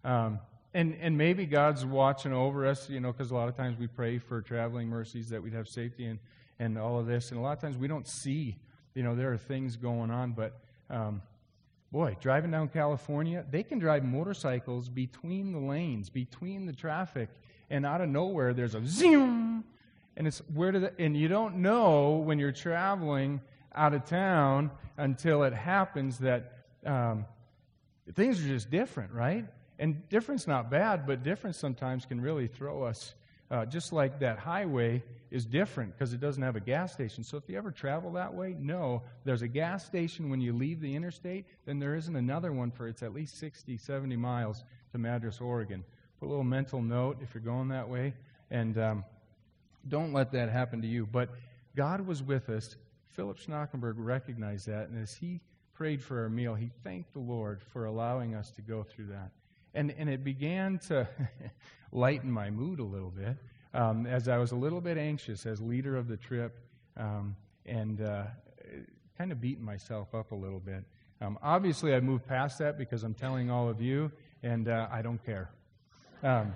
Um, 0.04 0.40
and, 0.73 0.97
and 1.00 1.16
maybe 1.16 1.47
God's 1.47 1.85
watching 1.85 2.32
over 2.32 2.66
us, 2.66 2.88
you 2.88 3.00
know, 3.00 3.12
because 3.12 3.30
a 3.30 3.35
lot 3.35 3.49
of 3.49 3.56
times 3.56 3.78
we 3.78 3.87
pray 3.87 4.18
for 4.18 4.40
traveling 4.40 4.88
mercies 4.88 5.28
that 5.30 5.42
we'd 5.42 5.52
have 5.52 5.68
safety 5.68 6.06
and, 6.06 6.18
and 6.59 6.78
all 6.78 6.99
of 6.99 7.06
this. 7.06 7.30
And 7.30 7.40
a 7.40 7.42
lot 7.42 7.52
of 7.52 7.61
times 7.61 7.76
we 7.76 7.88
don't 7.88 8.06
see, 8.06 8.56
you 8.94 9.02
know, 9.02 9.14
there 9.14 9.32
are 9.32 9.38
things 9.38 9.76
going 9.76 10.11
on. 10.11 10.32
But 10.32 10.59
um, 10.88 11.23
boy, 11.92 12.16
driving 12.20 12.50
down 12.50 12.68
California, 12.68 13.44
they 13.50 13.62
can 13.62 13.78
drive 13.78 14.04
motorcycles 14.04 14.88
between 14.88 15.52
the 15.52 15.59
lanes, 15.59 16.09
between 16.09 16.66
the 16.66 16.73
traffic. 16.73 17.28
And 17.68 17.85
out 17.85 18.00
of 18.00 18.09
nowhere, 18.09 18.54
there's 18.54 18.75
a 18.75 18.87
zoom. 18.87 19.64
And 20.16 20.26
it's 20.26 20.38
where 20.52 20.73
did 20.73 20.92
and 20.99 21.16
you 21.16 21.28
don't 21.28 21.56
know 21.56 22.16
when 22.16 22.38
you're 22.38 22.52
traveling 22.52 23.40
out 23.75 23.94
of 23.94 24.04
town 24.04 24.70
until 24.97 25.44
it 25.44 25.52
happens 25.52 26.18
that 26.18 26.59
um, 26.85 27.25
things 28.14 28.44
are 28.44 28.49
just 28.49 28.70
different, 28.70 29.12
right? 29.12 29.47
And 29.78 30.09
difference 30.09 30.47
not 30.47 30.70
bad, 30.70 31.06
but 31.06 31.23
difference 31.23 31.56
sometimes 31.56 32.04
can 32.04 32.20
really 32.20 32.49
throw 32.49 32.82
us. 32.82 33.14
Uh, 33.50 33.66
just 33.66 33.92
like 33.92 34.20
that 34.20 34.38
highway 34.38 35.02
is 35.30 35.46
different 35.46 35.96
because 35.96 36.12
it 36.12 36.20
doesn't 36.20 36.42
have 36.42 36.56
a 36.56 36.60
gas 36.60 36.92
station. 36.92 37.22
So 37.22 37.37
if 37.37 37.49
you 37.49 37.56
ever 37.56 37.70
travel 37.70 38.12
that 38.12 38.34
way, 38.34 38.56
no, 38.58 39.02
there's 39.25 39.42
a 39.42 39.49
gas 39.49 39.84
station 39.84 40.28
when 40.28 40.40
you 40.40 40.52
leave 40.52 40.80
the 40.80 40.94
interstate, 40.94 41.46
then 41.66 41.78
there 41.78 41.94
isn't 41.94 42.16
another 42.16 42.52
one 42.52 42.70
for 42.70 42.88
it's 42.88 43.02
at 43.02 43.14
least 43.14 43.38
60, 43.38 43.76
70 43.76 44.16
miles 44.16 44.64
to 44.92 44.99
Madras, 44.99 45.40
Oregon. 45.40 45.84
Put 46.18 46.26
a 46.26 46.30
little 46.30 46.44
mental 46.44 46.82
note 46.82 47.18
if 47.22 47.32
you're 47.34 47.42
going 47.42 47.68
that 47.68 47.88
way, 47.88 48.12
and 48.50 48.76
um, 48.76 49.04
don't 49.88 50.12
let 50.12 50.32
that 50.32 50.50
happen 50.50 50.82
to 50.82 50.88
you. 50.88 51.06
But 51.06 51.30
God 51.76 52.06
was 52.06 52.22
with 52.22 52.49
us. 52.49 52.76
Philip 53.06 53.38
Schnockenberg 53.38 53.94
recognized 53.96 54.66
that, 54.66 54.88
and 54.88 55.00
as 55.00 55.14
he 55.14 55.40
prayed 55.72 56.02
for 56.02 56.22
our 56.22 56.28
meal, 56.28 56.54
he 56.54 56.70
thanked 56.82 57.12
the 57.12 57.20
Lord 57.20 57.62
for 57.62 57.84
allowing 57.84 58.34
us 58.34 58.50
to 58.52 58.62
go 58.62 58.82
through 58.82 59.06
that. 59.06 59.30
And, 59.72 59.94
and 59.96 60.10
it 60.10 60.25
began 60.25 60.78
to 60.88 61.08
lighten 61.92 62.30
my 62.30 62.50
mood 62.50 62.80
a 62.80 62.84
little 62.84 63.10
bit 63.10 63.37
um, 63.74 64.06
as 64.06 64.28
I 64.28 64.38
was 64.38 64.52
a 64.52 64.56
little 64.56 64.80
bit 64.80 64.98
anxious 64.98 65.46
as 65.46 65.60
leader 65.60 65.96
of 65.96 66.08
the 66.08 66.16
trip 66.16 66.58
um, 66.96 67.36
and 67.66 68.00
uh, 68.00 68.24
kind 69.16 69.32
of 69.32 69.40
beating 69.40 69.64
myself 69.64 70.14
up 70.14 70.32
a 70.32 70.34
little 70.34 70.60
bit. 70.60 70.84
Um, 71.20 71.38
obviously, 71.42 71.94
I 71.94 72.00
moved 72.00 72.26
past 72.26 72.58
that 72.58 72.78
because 72.78 73.04
I'm 73.04 73.14
telling 73.14 73.50
all 73.50 73.68
of 73.68 73.80
you, 73.80 74.10
and 74.42 74.68
uh, 74.68 74.88
I 74.90 75.02
don't 75.02 75.24
care. 75.24 75.50
Um, 76.22 76.54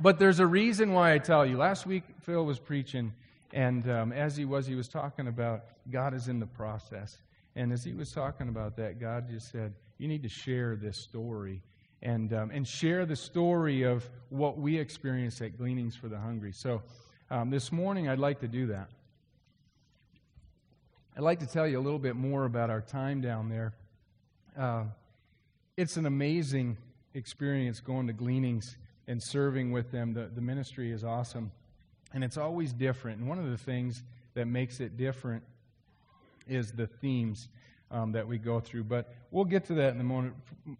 but 0.00 0.18
there's 0.18 0.40
a 0.40 0.46
reason 0.46 0.92
why 0.92 1.12
I 1.12 1.18
tell 1.18 1.44
you. 1.44 1.56
Last 1.56 1.86
week, 1.86 2.04
Phil 2.22 2.44
was 2.44 2.58
preaching, 2.58 3.12
and 3.52 3.88
um, 3.90 4.12
as 4.12 4.36
he 4.36 4.44
was, 4.44 4.66
he 4.66 4.74
was 4.74 4.88
talking 4.88 5.28
about 5.28 5.64
God 5.90 6.14
is 6.14 6.28
in 6.28 6.40
the 6.40 6.46
process. 6.46 7.18
And 7.54 7.72
as 7.72 7.84
he 7.84 7.92
was 7.92 8.12
talking 8.12 8.48
about 8.48 8.76
that, 8.76 9.00
God 9.00 9.28
just 9.28 9.50
said, 9.50 9.74
You 9.98 10.08
need 10.08 10.22
to 10.22 10.28
share 10.28 10.76
this 10.76 10.98
story 10.98 11.62
and, 12.06 12.32
um, 12.32 12.52
and 12.52 12.66
share 12.66 13.04
the 13.04 13.16
story 13.16 13.82
of 13.82 14.08
what 14.28 14.56
we 14.56 14.78
experience 14.78 15.40
at 15.42 15.58
Gleanings 15.58 15.96
for 15.96 16.06
the 16.06 16.16
Hungry. 16.16 16.52
So 16.52 16.80
um, 17.32 17.50
this 17.50 17.72
morning, 17.72 18.08
I'd 18.08 18.20
like 18.20 18.38
to 18.40 18.48
do 18.48 18.68
that. 18.68 18.88
I'd 21.16 21.24
like 21.24 21.40
to 21.40 21.46
tell 21.46 21.66
you 21.66 21.80
a 21.80 21.82
little 21.82 21.98
bit 21.98 22.14
more 22.14 22.44
about 22.44 22.70
our 22.70 22.80
time 22.80 23.20
down 23.20 23.48
there. 23.48 23.74
Uh, 24.56 24.84
it's 25.76 25.96
an 25.96 26.06
amazing 26.06 26.76
experience 27.14 27.80
going 27.80 28.06
to 28.06 28.12
Gleanings 28.12 28.76
and 29.08 29.20
serving 29.20 29.72
with 29.72 29.90
them. 29.90 30.14
The, 30.14 30.30
the 30.32 30.40
ministry 30.40 30.92
is 30.92 31.02
awesome, 31.02 31.50
and 32.14 32.22
it's 32.22 32.36
always 32.36 32.72
different. 32.72 33.18
And 33.18 33.28
one 33.28 33.40
of 33.40 33.50
the 33.50 33.58
things 33.58 34.04
that 34.34 34.46
makes 34.46 34.78
it 34.78 34.96
different 34.96 35.42
is 36.46 36.70
the 36.70 36.86
themes 36.86 37.48
um, 37.90 38.12
that 38.12 38.26
we 38.26 38.38
go 38.38 38.60
through. 38.60 38.84
But 38.84 39.12
we'll 39.30 39.44
get 39.44 39.64
to 39.66 39.74
that 39.74 39.94
in 39.94 40.00
a 40.00 40.04
moment. 40.04 40.34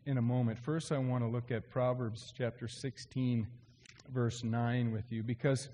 In 0.04 0.18
a 0.18 0.22
moment. 0.22 0.58
First, 0.58 0.92
I 0.92 0.98
want 0.98 1.22
to 1.22 1.28
look 1.28 1.50
at 1.50 1.70
Proverbs 1.70 2.32
chapter 2.36 2.66
16, 2.66 3.46
verse 4.12 4.42
9 4.42 4.92
with 4.92 5.12
you, 5.12 5.22
because 5.22 5.68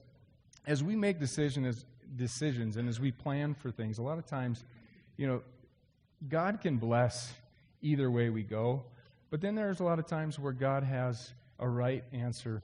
as 0.67 0.85
we 0.85 0.95
make 0.95 1.19
decisions, 1.19 1.87
decisions 2.17 2.77
and 2.77 2.89
as 2.89 3.01
we 3.01 3.11
plan 3.11 3.55
for 3.55 3.71
things, 3.71 3.99
a 3.99 4.03
lot 4.03 4.19
of 4.19 4.27
times, 4.27 4.65
you 5.17 5.27
know, 5.27 5.43
God 6.29 6.61
can 6.61 6.77
bless 6.77 7.33
either 7.81 8.11
way 8.11 8.31
we 8.31 8.43
go. 8.43 8.83
But 9.31 9.41
then 9.41 9.55
there's 9.55 9.81
a 9.81 9.85
lot 9.85 9.99
of 9.99 10.07
times 10.07 10.39
where 10.39 10.53
God 10.53 10.83
has 10.85 11.33
a 11.59 11.69
right 11.69 12.05
answer 12.13 12.63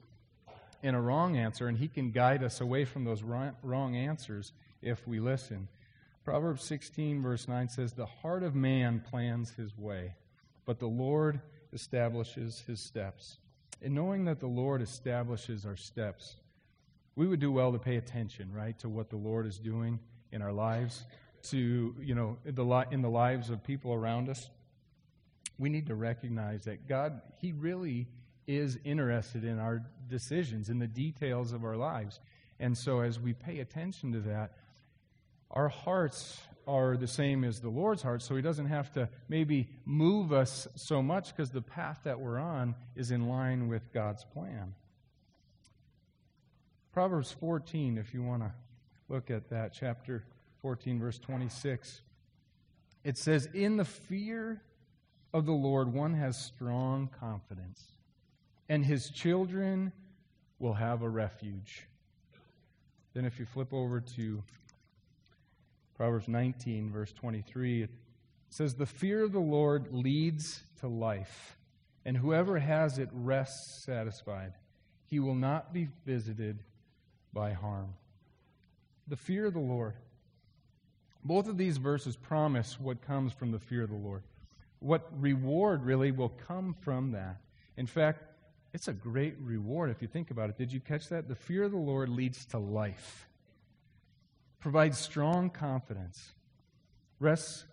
and 0.81 0.95
a 0.95 0.99
wrong 0.99 1.35
answer, 1.35 1.67
and 1.67 1.77
He 1.77 1.87
can 1.87 2.11
guide 2.11 2.43
us 2.43 2.61
away 2.61 2.85
from 2.85 3.03
those 3.03 3.21
wrong 3.23 3.95
answers 3.95 4.53
if 4.81 5.05
we 5.07 5.19
listen. 5.19 5.67
Proverbs 6.29 6.63
16, 6.65 7.23
verse 7.23 7.47
9 7.47 7.69
says, 7.69 7.93
The 7.93 8.05
heart 8.05 8.43
of 8.43 8.53
man 8.53 9.03
plans 9.09 9.49
his 9.49 9.75
way, 9.75 10.13
but 10.63 10.77
the 10.77 10.85
Lord 10.85 11.41
establishes 11.73 12.63
his 12.67 12.79
steps. 12.79 13.39
And 13.81 13.95
knowing 13.95 14.25
that 14.25 14.39
the 14.39 14.45
Lord 14.45 14.83
establishes 14.83 15.65
our 15.65 15.75
steps, 15.75 16.35
we 17.15 17.25
would 17.25 17.39
do 17.39 17.51
well 17.51 17.71
to 17.71 17.79
pay 17.79 17.95
attention, 17.95 18.53
right, 18.53 18.77
to 18.77 18.89
what 18.89 19.09
the 19.09 19.15
Lord 19.15 19.47
is 19.47 19.57
doing 19.57 19.97
in 20.31 20.43
our 20.43 20.53
lives, 20.53 21.03
to, 21.45 21.95
you 21.99 22.13
know, 22.13 22.37
in 22.45 22.53
the, 22.53 22.85
in 22.91 23.01
the 23.01 23.09
lives 23.09 23.49
of 23.49 23.63
people 23.63 23.91
around 23.91 24.29
us. 24.29 24.51
We 25.57 25.69
need 25.69 25.87
to 25.87 25.95
recognize 25.95 26.65
that 26.65 26.87
God, 26.87 27.21
He 27.41 27.53
really 27.53 28.07
is 28.45 28.77
interested 28.83 29.43
in 29.43 29.57
our 29.57 29.81
decisions, 30.07 30.69
in 30.69 30.77
the 30.77 30.85
details 30.85 31.53
of 31.53 31.63
our 31.63 31.75
lives. 31.75 32.19
And 32.59 32.77
so 32.77 32.99
as 32.99 33.19
we 33.19 33.33
pay 33.33 33.61
attention 33.61 34.11
to 34.11 34.19
that, 34.19 34.51
our 35.51 35.69
hearts 35.69 36.39
are 36.67 36.97
the 36.97 37.07
same 37.07 37.43
as 37.43 37.59
the 37.59 37.69
Lord's 37.69 38.03
heart, 38.03 38.21
so 38.21 38.35
He 38.35 38.41
doesn't 38.41 38.67
have 38.67 38.91
to 38.93 39.09
maybe 39.27 39.69
move 39.85 40.31
us 40.31 40.67
so 40.75 41.01
much 41.01 41.35
because 41.35 41.49
the 41.49 41.61
path 41.61 42.01
that 42.03 42.19
we're 42.19 42.37
on 42.37 42.75
is 42.95 43.11
in 43.11 43.27
line 43.27 43.67
with 43.67 43.91
God's 43.91 44.23
plan. 44.23 44.75
Proverbs 46.91 47.31
14, 47.39 47.97
if 47.97 48.13
you 48.13 48.21
want 48.21 48.43
to 48.43 48.51
look 49.07 49.31
at 49.31 49.49
that, 49.49 49.73
chapter 49.73 50.23
14, 50.61 50.99
verse 50.99 51.17
26. 51.17 52.01
It 53.03 53.17
says, 53.17 53.47
In 53.53 53.77
the 53.77 53.85
fear 53.85 54.61
of 55.33 55.45
the 55.45 55.53
Lord, 55.53 55.93
one 55.93 56.13
has 56.13 56.37
strong 56.37 57.09
confidence, 57.19 57.83
and 58.67 58.85
his 58.85 59.09
children 59.09 59.91
will 60.59 60.73
have 60.73 61.01
a 61.01 61.09
refuge. 61.09 61.87
Then, 63.13 63.25
if 63.25 63.39
you 63.39 63.45
flip 63.45 63.73
over 63.73 64.01
to 64.01 64.43
Proverbs 65.99 66.29
19, 66.29 66.91
verse 66.91 67.11
23, 67.11 67.83
it 67.83 67.89
says, 68.47 68.73
The 68.73 68.85
fear 68.85 69.21
of 69.21 69.33
the 69.33 69.39
Lord 69.41 69.89
leads 69.91 70.63
to 70.79 70.87
life, 70.87 71.57
and 72.05 72.15
whoever 72.15 72.57
has 72.57 72.99
it 72.99 73.09
rests 73.11 73.83
satisfied. 73.83 74.53
He 75.07 75.19
will 75.19 75.35
not 75.35 75.73
be 75.73 75.89
visited 76.05 76.63
by 77.33 77.51
harm. 77.51 77.95
The 79.09 79.17
fear 79.17 79.47
of 79.47 79.53
the 79.53 79.59
Lord. 79.59 79.95
Both 81.25 81.49
of 81.49 81.57
these 81.57 81.75
verses 81.75 82.15
promise 82.15 82.79
what 82.79 83.01
comes 83.01 83.33
from 83.33 83.51
the 83.51 83.59
fear 83.59 83.83
of 83.83 83.89
the 83.89 83.97
Lord. 83.97 84.23
What 84.79 85.05
reward 85.19 85.83
really 85.83 86.11
will 86.11 86.29
come 86.29 86.77
from 86.79 87.11
that. 87.11 87.41
In 87.75 87.87
fact, 87.87 88.23
it's 88.73 88.87
a 88.87 88.93
great 88.93 89.35
reward 89.41 89.89
if 89.89 90.01
you 90.01 90.07
think 90.07 90.31
about 90.31 90.49
it. 90.49 90.57
Did 90.57 90.71
you 90.71 90.79
catch 90.79 91.09
that? 91.09 91.27
The 91.27 91.35
fear 91.35 91.63
of 91.63 91.71
the 91.71 91.77
Lord 91.77 92.07
leads 92.07 92.45
to 92.45 92.57
life 92.57 93.28
provides 94.59 94.97
strong 94.97 95.49
confidence. 95.49 96.33
Rest, 97.19 97.65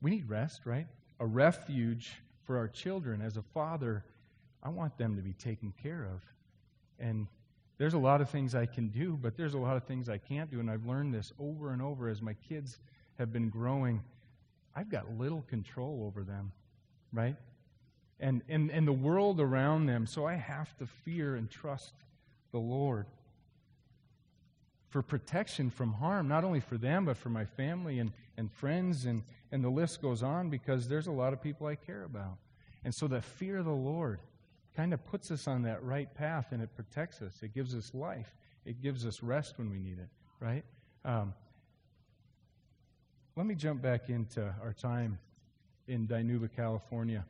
we 0.00 0.10
need 0.10 0.28
rest, 0.28 0.64
right? 0.64 0.86
A 1.20 1.26
refuge 1.26 2.12
for 2.44 2.56
our 2.56 2.68
children. 2.68 3.20
As 3.20 3.36
a 3.36 3.42
father, 3.42 4.04
I 4.62 4.68
want 4.68 4.96
them 4.98 5.16
to 5.16 5.22
be 5.22 5.32
taken 5.32 5.72
care 5.82 6.04
of. 6.04 6.22
And 6.98 7.26
there's 7.78 7.94
a 7.94 7.98
lot 7.98 8.20
of 8.20 8.30
things 8.30 8.54
I 8.54 8.66
can 8.66 8.88
do, 8.88 9.18
but 9.20 9.36
there's 9.36 9.54
a 9.54 9.58
lot 9.58 9.76
of 9.76 9.84
things 9.84 10.08
I 10.08 10.18
can't 10.18 10.50
do. 10.50 10.60
And 10.60 10.70
I've 10.70 10.86
learned 10.86 11.14
this 11.14 11.32
over 11.38 11.72
and 11.72 11.80
over 11.80 12.08
as 12.08 12.20
my 12.20 12.34
kids 12.48 12.78
have 13.18 13.32
been 13.32 13.48
growing. 13.48 14.02
I've 14.74 14.90
got 14.90 15.18
little 15.18 15.42
control 15.42 16.04
over 16.06 16.22
them, 16.22 16.52
right? 17.12 17.36
And, 18.20 18.42
and, 18.48 18.70
and 18.70 18.86
the 18.86 18.92
world 18.92 19.40
around 19.40 19.86
them. 19.86 20.06
So 20.06 20.26
I 20.26 20.34
have 20.34 20.76
to 20.78 20.86
fear 20.86 21.36
and 21.36 21.48
trust 21.48 21.92
the 22.50 22.58
Lord 22.58 23.06
for 24.88 25.02
protection 25.02 25.70
from 25.70 25.92
harm, 25.92 26.28
not 26.28 26.44
only 26.44 26.60
for 26.60 26.78
them, 26.78 27.04
but 27.04 27.16
for 27.16 27.28
my 27.28 27.44
family 27.44 27.98
and, 27.98 28.12
and 28.36 28.50
friends, 28.50 29.04
and, 29.04 29.22
and 29.52 29.62
the 29.62 29.68
list 29.68 30.00
goes 30.00 30.22
on 30.22 30.48
because 30.48 30.88
there's 30.88 31.06
a 31.06 31.12
lot 31.12 31.32
of 31.32 31.42
people 31.42 31.66
I 31.66 31.74
care 31.74 32.04
about. 32.04 32.38
And 32.84 32.94
so 32.94 33.06
the 33.06 33.20
fear 33.20 33.58
of 33.58 33.66
the 33.66 33.70
Lord 33.70 34.20
kind 34.76 34.94
of 34.94 35.04
puts 35.04 35.30
us 35.30 35.46
on 35.46 35.62
that 35.62 35.82
right 35.82 36.12
path 36.14 36.52
and 36.52 36.62
it 36.62 36.74
protects 36.74 37.20
us. 37.20 37.34
It 37.42 37.52
gives 37.52 37.74
us 37.74 37.92
life, 37.92 38.34
it 38.64 38.80
gives 38.80 39.04
us 39.04 39.22
rest 39.22 39.58
when 39.58 39.70
we 39.70 39.78
need 39.78 39.98
it, 39.98 40.08
right? 40.40 40.64
Um, 41.04 41.34
let 43.36 43.46
me 43.46 43.54
jump 43.54 43.82
back 43.82 44.08
into 44.08 44.42
our 44.62 44.72
time 44.72 45.18
in 45.86 46.06
Dinuba, 46.06 46.48
California. 46.54 47.24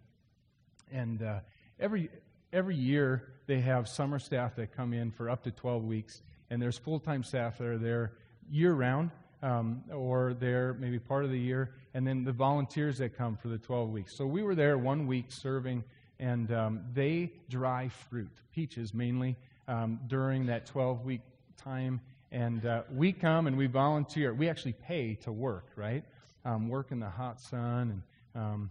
And 0.92 1.22
uh, 1.22 1.40
every, 1.80 2.08
every 2.52 2.76
year 2.76 3.34
they 3.46 3.60
have 3.60 3.88
summer 3.88 4.18
staff 4.18 4.56
that 4.56 4.76
come 4.76 4.92
in 4.92 5.10
for 5.10 5.28
up 5.28 5.42
to 5.44 5.50
12 5.50 5.84
weeks 5.84 6.22
and 6.50 6.60
there's 6.60 6.78
full 6.78 7.00
time 7.00 7.22
staff 7.22 7.58
that 7.58 7.66
are 7.66 7.78
there 7.78 8.12
year 8.50 8.72
round. 8.72 9.10
Um, 9.40 9.84
or 9.94 10.34
there 10.34 10.74
maybe 10.80 10.98
part 10.98 11.24
of 11.24 11.30
the 11.30 11.38
year, 11.38 11.70
and 11.94 12.04
then 12.04 12.24
the 12.24 12.32
volunteers 12.32 12.98
that 12.98 13.16
come 13.16 13.36
for 13.36 13.46
the 13.46 13.56
12 13.56 13.88
weeks. 13.90 14.16
So 14.16 14.26
we 14.26 14.42
were 14.42 14.56
there 14.56 14.76
one 14.76 15.06
week 15.06 15.26
serving, 15.28 15.84
and 16.18 16.52
um, 16.52 16.80
they 16.92 17.30
dry 17.48 17.88
fruit, 17.88 18.32
peaches 18.52 18.92
mainly, 18.92 19.36
um, 19.68 20.00
during 20.08 20.46
that 20.46 20.66
12 20.66 21.04
week 21.04 21.20
time. 21.56 22.00
And 22.32 22.66
uh, 22.66 22.82
we 22.92 23.12
come 23.12 23.46
and 23.46 23.56
we 23.56 23.66
volunteer. 23.66 24.34
We 24.34 24.48
actually 24.48 24.72
pay 24.72 25.14
to 25.22 25.32
work, 25.32 25.70
right? 25.76 26.04
Um, 26.44 26.68
work 26.68 26.90
in 26.90 27.00
the 27.00 27.08
hot 27.08 27.40
sun 27.40 28.02
and, 28.34 28.42
um, 28.42 28.70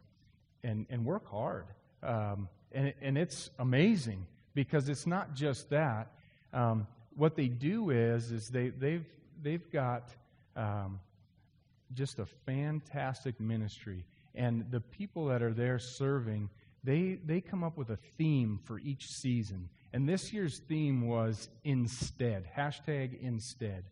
and, 0.63 0.85
and 0.89 1.05
work 1.05 1.27
hard. 1.29 1.65
Um, 2.03 2.49
and, 2.71 2.93
and 3.01 3.17
it's 3.17 3.49
amazing 3.59 4.25
because 4.53 4.89
it's 4.89 5.07
not 5.07 5.33
just 5.33 5.69
that. 5.69 6.11
Um, 6.53 6.87
what 7.17 7.35
they 7.35 7.47
do 7.47 7.89
is 7.89 8.31
is 8.31 8.47
they 8.47 8.69
they've 8.69 9.05
they've 9.41 9.69
got 9.71 10.09
um, 10.55 10.99
just 11.93 12.19
a 12.19 12.25
fantastic 12.25 13.39
ministry, 13.39 14.05
and 14.35 14.65
the 14.71 14.79
people 14.79 15.25
that 15.25 15.41
are 15.41 15.53
there 15.53 15.79
serving 15.79 16.49
they, 16.87 17.19
they 17.25 17.41
come 17.41 17.65
up 17.65 17.77
with 17.77 17.89
a 17.89 17.97
theme 18.17 18.61
for 18.63 18.79
each 18.79 19.11
season. 19.11 19.67
And 19.91 20.07
this 20.07 20.31
year's 20.31 20.59
theme 20.59 21.05
was 21.05 21.49
instead, 21.65 22.47
hashtag 22.55 23.19
instead. 23.21 23.83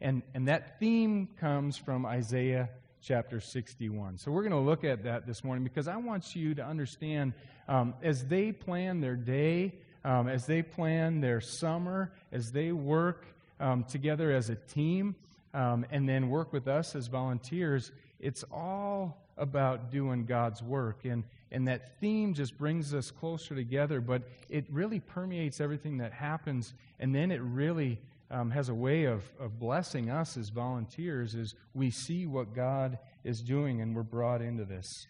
And, 0.00 0.22
and 0.34 0.48
that 0.48 0.80
theme 0.80 1.28
comes 1.38 1.76
from 1.76 2.04
Isaiah 2.04 2.68
chapter 3.00 3.40
61. 3.40 4.18
So 4.18 4.32
we're 4.32 4.42
going 4.42 4.50
to 4.50 4.58
look 4.58 4.82
at 4.82 5.04
that 5.04 5.28
this 5.28 5.44
morning 5.44 5.62
because 5.62 5.86
I 5.86 5.96
want 5.96 6.34
you 6.34 6.54
to 6.56 6.64
understand 6.64 7.34
um, 7.68 7.94
as 8.02 8.26
they 8.26 8.50
plan 8.50 9.00
their 9.00 9.14
day, 9.14 9.74
um, 10.04 10.28
as 10.28 10.46
they 10.46 10.62
plan 10.62 11.20
their 11.20 11.40
summer, 11.40 12.12
as 12.32 12.52
they 12.52 12.72
work 12.72 13.26
um, 13.58 13.84
together 13.84 14.32
as 14.32 14.50
a 14.50 14.56
team, 14.56 15.14
um, 15.52 15.84
and 15.90 16.08
then 16.08 16.28
work 16.28 16.52
with 16.52 16.68
us 16.68 16.94
as 16.94 17.06
volunteers, 17.08 17.92
it's 18.20 18.44
all 18.52 19.18
about 19.36 19.90
doing 19.90 20.24
God's 20.24 20.62
work. 20.62 21.04
And, 21.04 21.24
and 21.50 21.66
that 21.68 21.98
theme 22.00 22.34
just 22.34 22.56
brings 22.56 22.94
us 22.94 23.10
closer 23.10 23.54
together, 23.54 24.00
but 24.00 24.22
it 24.48 24.64
really 24.70 25.00
permeates 25.00 25.60
everything 25.60 25.98
that 25.98 26.12
happens, 26.12 26.74
and 26.98 27.14
then 27.14 27.30
it 27.30 27.40
really 27.40 27.98
um, 28.30 28.50
has 28.50 28.68
a 28.68 28.74
way 28.74 29.04
of, 29.04 29.28
of 29.40 29.58
blessing 29.58 30.10
us 30.10 30.36
as 30.36 30.50
volunteers 30.50 31.34
as 31.34 31.54
we 31.74 31.90
see 31.90 32.26
what 32.26 32.54
God 32.54 32.98
is 33.24 33.40
doing 33.40 33.80
and 33.80 33.94
we're 33.94 34.02
brought 34.02 34.40
into 34.40 34.64
this. 34.64 35.06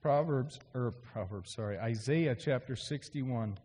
Proverbs, 0.00 0.58
or 0.74 0.92
Proverbs, 1.12 1.54
sorry, 1.54 1.78
Isaiah 1.78 2.34
chapter 2.34 2.76
61. 2.76 3.58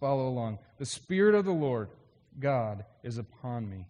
Follow 0.00 0.28
along. 0.28 0.58
The 0.78 0.86
Spirit 0.86 1.34
of 1.34 1.44
the 1.44 1.52
Lord, 1.52 1.88
God, 2.38 2.84
is 3.02 3.18
upon 3.18 3.68
me, 3.68 3.86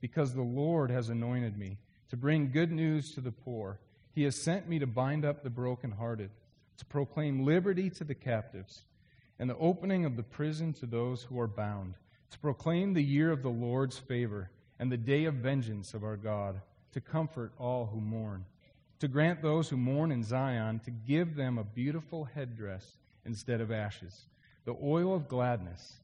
because 0.00 0.34
the 0.34 0.42
Lord 0.42 0.90
has 0.90 1.08
anointed 1.08 1.56
me 1.56 1.78
to 2.10 2.16
bring 2.16 2.50
good 2.50 2.72
news 2.72 3.14
to 3.14 3.20
the 3.20 3.32
poor. 3.32 3.78
He 4.14 4.24
has 4.24 4.36
sent 4.36 4.68
me 4.68 4.78
to 4.78 4.86
bind 4.86 5.24
up 5.24 5.42
the 5.42 5.50
brokenhearted, 5.50 6.30
to 6.78 6.84
proclaim 6.86 7.44
liberty 7.44 7.90
to 7.90 8.04
the 8.04 8.14
captives, 8.14 8.82
and 9.38 9.48
the 9.48 9.56
opening 9.58 10.04
of 10.04 10.16
the 10.16 10.22
prison 10.22 10.72
to 10.74 10.86
those 10.86 11.22
who 11.22 11.38
are 11.40 11.48
bound 11.48 11.94
to 12.32 12.38
proclaim 12.38 12.94
the 12.94 13.02
year 13.02 13.30
of 13.30 13.42
the 13.42 13.50
Lord's 13.50 13.98
favor 13.98 14.50
and 14.78 14.90
the 14.90 14.96
day 14.96 15.26
of 15.26 15.34
vengeance 15.34 15.92
of 15.92 16.02
our 16.02 16.16
God, 16.16 16.60
to 16.92 17.00
comfort 17.00 17.52
all 17.58 17.86
who 17.86 18.00
mourn, 18.00 18.44
to 18.98 19.06
grant 19.06 19.42
those 19.42 19.68
who 19.68 19.76
mourn 19.76 20.10
in 20.10 20.24
Zion, 20.24 20.80
to 20.80 20.90
give 20.90 21.36
them 21.36 21.58
a 21.58 21.64
beautiful 21.64 22.24
headdress 22.24 22.96
instead 23.24 23.60
of 23.60 23.70
ashes, 23.70 24.28
the 24.64 24.76
oil 24.82 25.14
of 25.14 25.28
gladness 25.28 25.94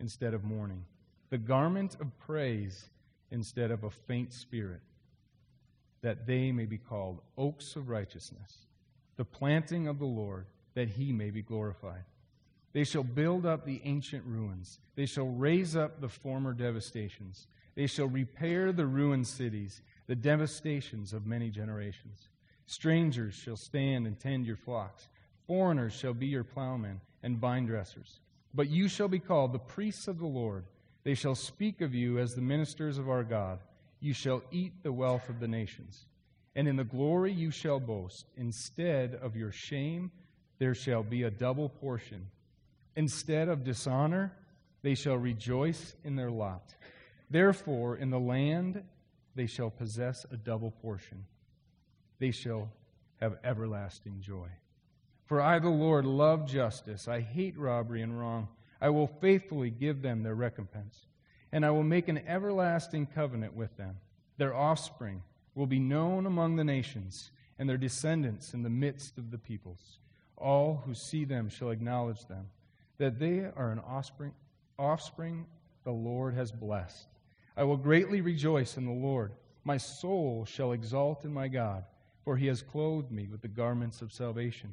instead 0.00 0.34
of 0.34 0.44
mourning, 0.44 0.84
the 1.30 1.38
garment 1.38 1.96
of 2.00 2.18
praise 2.18 2.88
instead 3.30 3.70
of 3.70 3.84
a 3.84 3.90
faint 3.90 4.32
spirit, 4.32 4.80
that 6.02 6.26
they 6.26 6.52
may 6.52 6.64
be 6.64 6.78
called 6.78 7.20
oaks 7.36 7.76
of 7.76 7.88
righteousness, 7.88 8.66
the 9.16 9.24
planting 9.24 9.88
of 9.88 9.98
the 9.98 10.06
Lord, 10.06 10.46
that 10.74 10.88
he 10.88 11.12
may 11.12 11.30
be 11.30 11.42
glorified. 11.42 12.04
They 12.72 12.84
shall 12.84 13.02
build 13.02 13.46
up 13.46 13.64
the 13.64 13.80
ancient 13.84 14.24
ruins. 14.24 14.78
They 14.94 15.06
shall 15.06 15.26
raise 15.26 15.74
up 15.74 16.00
the 16.00 16.08
former 16.08 16.52
devastations. 16.52 17.46
They 17.74 17.86
shall 17.86 18.06
repair 18.06 18.72
the 18.72 18.86
ruined 18.86 19.26
cities, 19.26 19.82
the 20.06 20.14
devastations 20.14 21.12
of 21.12 21.26
many 21.26 21.50
generations. 21.50 22.28
Strangers 22.66 23.34
shall 23.34 23.56
stand 23.56 24.06
and 24.06 24.18
tend 24.20 24.46
your 24.46 24.56
flocks. 24.56 25.08
Foreigners 25.46 25.94
shall 25.94 26.12
be 26.14 26.26
your 26.26 26.44
plowmen 26.44 27.00
and 27.22 27.38
vine 27.38 27.66
dressers. 27.66 28.20
But 28.54 28.70
you 28.70 28.88
shall 28.88 29.08
be 29.08 29.18
called 29.18 29.52
the 29.52 29.58
priests 29.58 30.08
of 30.08 30.18
the 30.18 30.26
Lord. 30.26 30.64
They 31.04 31.14
shall 31.14 31.34
speak 31.34 31.80
of 31.80 31.94
you 31.94 32.18
as 32.18 32.34
the 32.34 32.42
ministers 32.42 32.98
of 32.98 33.08
our 33.08 33.24
God. 33.24 33.60
You 34.00 34.12
shall 34.12 34.42
eat 34.50 34.82
the 34.82 34.92
wealth 34.92 35.28
of 35.28 35.40
the 35.40 35.48
nations. 35.48 36.06
And 36.56 36.66
in 36.66 36.76
the 36.76 36.84
glory 36.84 37.32
you 37.32 37.50
shall 37.50 37.80
boast. 37.80 38.26
Instead 38.36 39.14
of 39.16 39.36
your 39.36 39.52
shame, 39.52 40.10
there 40.58 40.74
shall 40.74 41.02
be 41.02 41.22
a 41.22 41.30
double 41.30 41.68
portion 41.68 42.26
Instead 42.98 43.48
of 43.48 43.62
dishonor, 43.62 44.32
they 44.82 44.96
shall 44.96 45.16
rejoice 45.16 45.94
in 46.02 46.16
their 46.16 46.32
lot. 46.32 46.74
Therefore, 47.30 47.96
in 47.96 48.10
the 48.10 48.18
land 48.18 48.82
they 49.36 49.46
shall 49.46 49.70
possess 49.70 50.26
a 50.32 50.36
double 50.36 50.72
portion. 50.82 51.24
They 52.18 52.32
shall 52.32 52.68
have 53.20 53.36
everlasting 53.44 54.20
joy. 54.20 54.48
For 55.28 55.42
I, 55.42 55.58
the 55.58 55.68
Lord, 55.68 56.06
love 56.06 56.46
justice. 56.46 57.06
I 57.06 57.20
hate 57.20 57.58
robbery 57.58 58.00
and 58.00 58.18
wrong. 58.18 58.48
I 58.80 58.88
will 58.88 59.06
faithfully 59.06 59.68
give 59.68 60.00
them 60.00 60.22
their 60.22 60.34
recompense. 60.34 61.04
And 61.52 61.66
I 61.66 61.70
will 61.70 61.82
make 61.82 62.08
an 62.08 62.22
everlasting 62.26 63.06
covenant 63.14 63.54
with 63.54 63.76
them. 63.76 63.98
Their 64.38 64.54
offspring 64.54 65.22
will 65.54 65.66
be 65.66 65.78
known 65.78 66.24
among 66.24 66.56
the 66.56 66.64
nations, 66.64 67.30
and 67.58 67.68
their 67.68 67.76
descendants 67.76 68.54
in 68.54 68.62
the 68.62 68.70
midst 68.70 69.18
of 69.18 69.30
the 69.30 69.36
peoples. 69.36 69.98
All 70.38 70.82
who 70.86 70.94
see 70.94 71.26
them 71.26 71.50
shall 71.50 71.70
acknowledge 71.70 72.24
them 72.26 72.46
that 72.96 73.18
they 73.18 73.40
are 73.40 73.70
an 73.70 73.80
offspring, 73.80 74.32
offspring 74.78 75.44
the 75.84 75.92
Lord 75.92 76.34
has 76.34 76.52
blessed. 76.52 77.06
I 77.54 77.64
will 77.64 77.76
greatly 77.76 78.22
rejoice 78.22 78.78
in 78.78 78.86
the 78.86 78.92
Lord. 78.92 79.32
My 79.64 79.76
soul 79.76 80.46
shall 80.46 80.72
exult 80.72 81.24
in 81.24 81.34
my 81.34 81.48
God, 81.48 81.84
for 82.24 82.36
he 82.36 82.46
has 82.46 82.62
clothed 82.62 83.10
me 83.10 83.28
with 83.28 83.42
the 83.42 83.48
garments 83.48 84.00
of 84.00 84.12
salvation. 84.12 84.72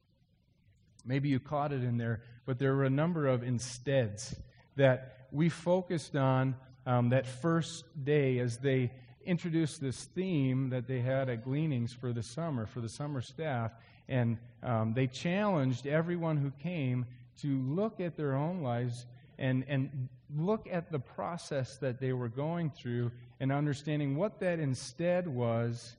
Maybe 1.05 1.29
you 1.29 1.39
caught 1.39 1.71
it 1.71 1.83
in 1.83 1.97
there, 1.97 2.21
but 2.45 2.59
there 2.59 2.75
were 2.75 2.85
a 2.85 2.89
number 2.89 3.27
of 3.27 3.43
insteads 3.43 4.35
that 4.75 5.27
we 5.31 5.49
focused 5.49 6.15
on 6.15 6.55
um, 6.85 7.09
that 7.09 7.25
first 7.25 7.85
day 8.03 8.39
as 8.39 8.57
they 8.57 8.91
introduced 9.25 9.81
this 9.81 10.05
theme 10.05 10.69
that 10.69 10.87
they 10.87 10.99
had 10.99 11.29
at 11.29 11.43
Gleanings 11.43 11.93
for 11.93 12.11
the 12.11 12.23
summer, 12.23 12.65
for 12.65 12.81
the 12.81 12.89
summer 12.89 13.21
staff. 13.21 13.71
And 14.09 14.37
um, 14.63 14.93
they 14.93 15.07
challenged 15.07 15.87
everyone 15.87 16.37
who 16.37 16.51
came 16.61 17.05
to 17.41 17.59
look 17.61 17.99
at 17.99 18.17
their 18.17 18.35
own 18.35 18.61
lives 18.61 19.05
and, 19.37 19.63
and 19.67 20.09
look 20.35 20.67
at 20.71 20.91
the 20.91 20.99
process 20.99 21.77
that 21.77 21.99
they 21.99 22.13
were 22.13 22.29
going 22.29 22.69
through 22.69 23.11
and 23.39 23.51
understanding 23.51 24.15
what 24.15 24.39
that 24.39 24.59
instead 24.59 25.27
was 25.27 25.95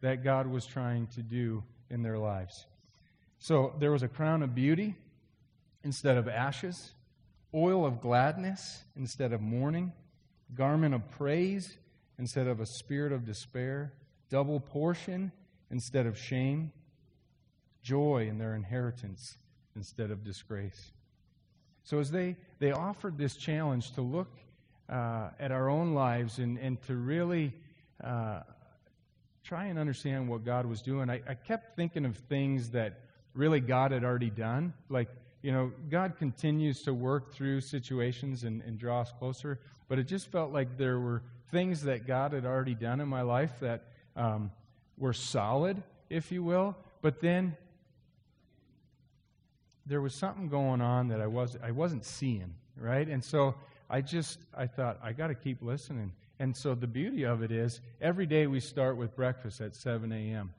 that 0.00 0.24
God 0.24 0.46
was 0.46 0.66
trying 0.66 1.06
to 1.08 1.22
do 1.22 1.62
in 1.90 2.02
their 2.02 2.18
lives. 2.18 2.66
So 3.42 3.74
there 3.80 3.90
was 3.90 4.04
a 4.04 4.08
crown 4.08 4.44
of 4.44 4.54
beauty 4.54 4.94
instead 5.82 6.16
of 6.16 6.28
ashes, 6.28 6.92
oil 7.52 7.84
of 7.84 8.00
gladness 8.00 8.84
instead 8.94 9.32
of 9.32 9.40
mourning, 9.40 9.92
garment 10.54 10.94
of 10.94 11.10
praise 11.10 11.76
instead 12.20 12.46
of 12.46 12.60
a 12.60 12.66
spirit 12.66 13.10
of 13.10 13.26
despair, 13.26 13.94
double 14.30 14.60
portion 14.60 15.32
instead 15.72 16.06
of 16.06 16.16
shame, 16.16 16.70
joy 17.82 18.28
in 18.28 18.38
their 18.38 18.54
inheritance 18.54 19.38
instead 19.74 20.12
of 20.12 20.22
disgrace. 20.22 20.92
So, 21.82 21.98
as 21.98 22.12
they, 22.12 22.36
they 22.60 22.70
offered 22.70 23.18
this 23.18 23.34
challenge 23.34 23.90
to 23.94 24.02
look 24.02 24.30
uh, 24.88 25.30
at 25.40 25.50
our 25.50 25.68
own 25.68 25.94
lives 25.94 26.38
and, 26.38 26.58
and 26.58 26.80
to 26.82 26.94
really 26.94 27.52
uh, 28.04 28.42
try 29.42 29.64
and 29.64 29.80
understand 29.80 30.28
what 30.28 30.44
God 30.44 30.64
was 30.64 30.80
doing, 30.80 31.10
I, 31.10 31.20
I 31.28 31.34
kept 31.34 31.74
thinking 31.74 32.04
of 32.04 32.16
things 32.28 32.70
that 32.70 33.00
really 33.34 33.60
God 33.60 33.92
had 33.92 34.04
already 34.04 34.30
done. 34.30 34.72
Like, 34.88 35.08
you 35.42 35.52
know, 35.52 35.72
God 35.90 36.16
continues 36.16 36.82
to 36.82 36.94
work 36.94 37.34
through 37.34 37.60
situations 37.60 38.44
and, 38.44 38.62
and 38.62 38.78
draw 38.78 39.00
us 39.00 39.12
closer, 39.18 39.58
but 39.88 39.98
it 39.98 40.04
just 40.04 40.30
felt 40.30 40.52
like 40.52 40.76
there 40.76 41.00
were 41.00 41.22
things 41.50 41.82
that 41.82 42.06
God 42.06 42.32
had 42.32 42.46
already 42.46 42.74
done 42.74 43.00
in 43.00 43.08
my 43.08 43.22
life 43.22 43.52
that 43.60 43.84
um, 44.16 44.50
were 44.96 45.12
solid, 45.12 45.82
if 46.08 46.30
you 46.30 46.42
will, 46.42 46.76
but 47.00 47.20
then 47.20 47.56
there 49.86 50.00
was 50.00 50.14
something 50.14 50.48
going 50.48 50.80
on 50.80 51.08
that 51.08 51.20
I, 51.20 51.26
was, 51.26 51.56
I 51.62 51.72
wasn't 51.72 52.04
seeing, 52.04 52.54
right? 52.76 53.06
And 53.08 53.22
so 53.22 53.54
I 53.90 54.00
just, 54.00 54.38
I 54.56 54.66
thought, 54.66 54.98
I 55.02 55.12
got 55.12 55.26
to 55.28 55.34
keep 55.34 55.60
listening. 55.60 56.12
And 56.38 56.56
so 56.56 56.74
the 56.74 56.86
beauty 56.86 57.24
of 57.24 57.42
it 57.42 57.50
is 57.50 57.80
every 58.00 58.26
day 58.26 58.46
we 58.46 58.60
start 58.60 58.96
with 58.96 59.14
breakfast 59.16 59.60
at 59.60 59.74
7 59.74 60.10
a.m. 60.12 60.54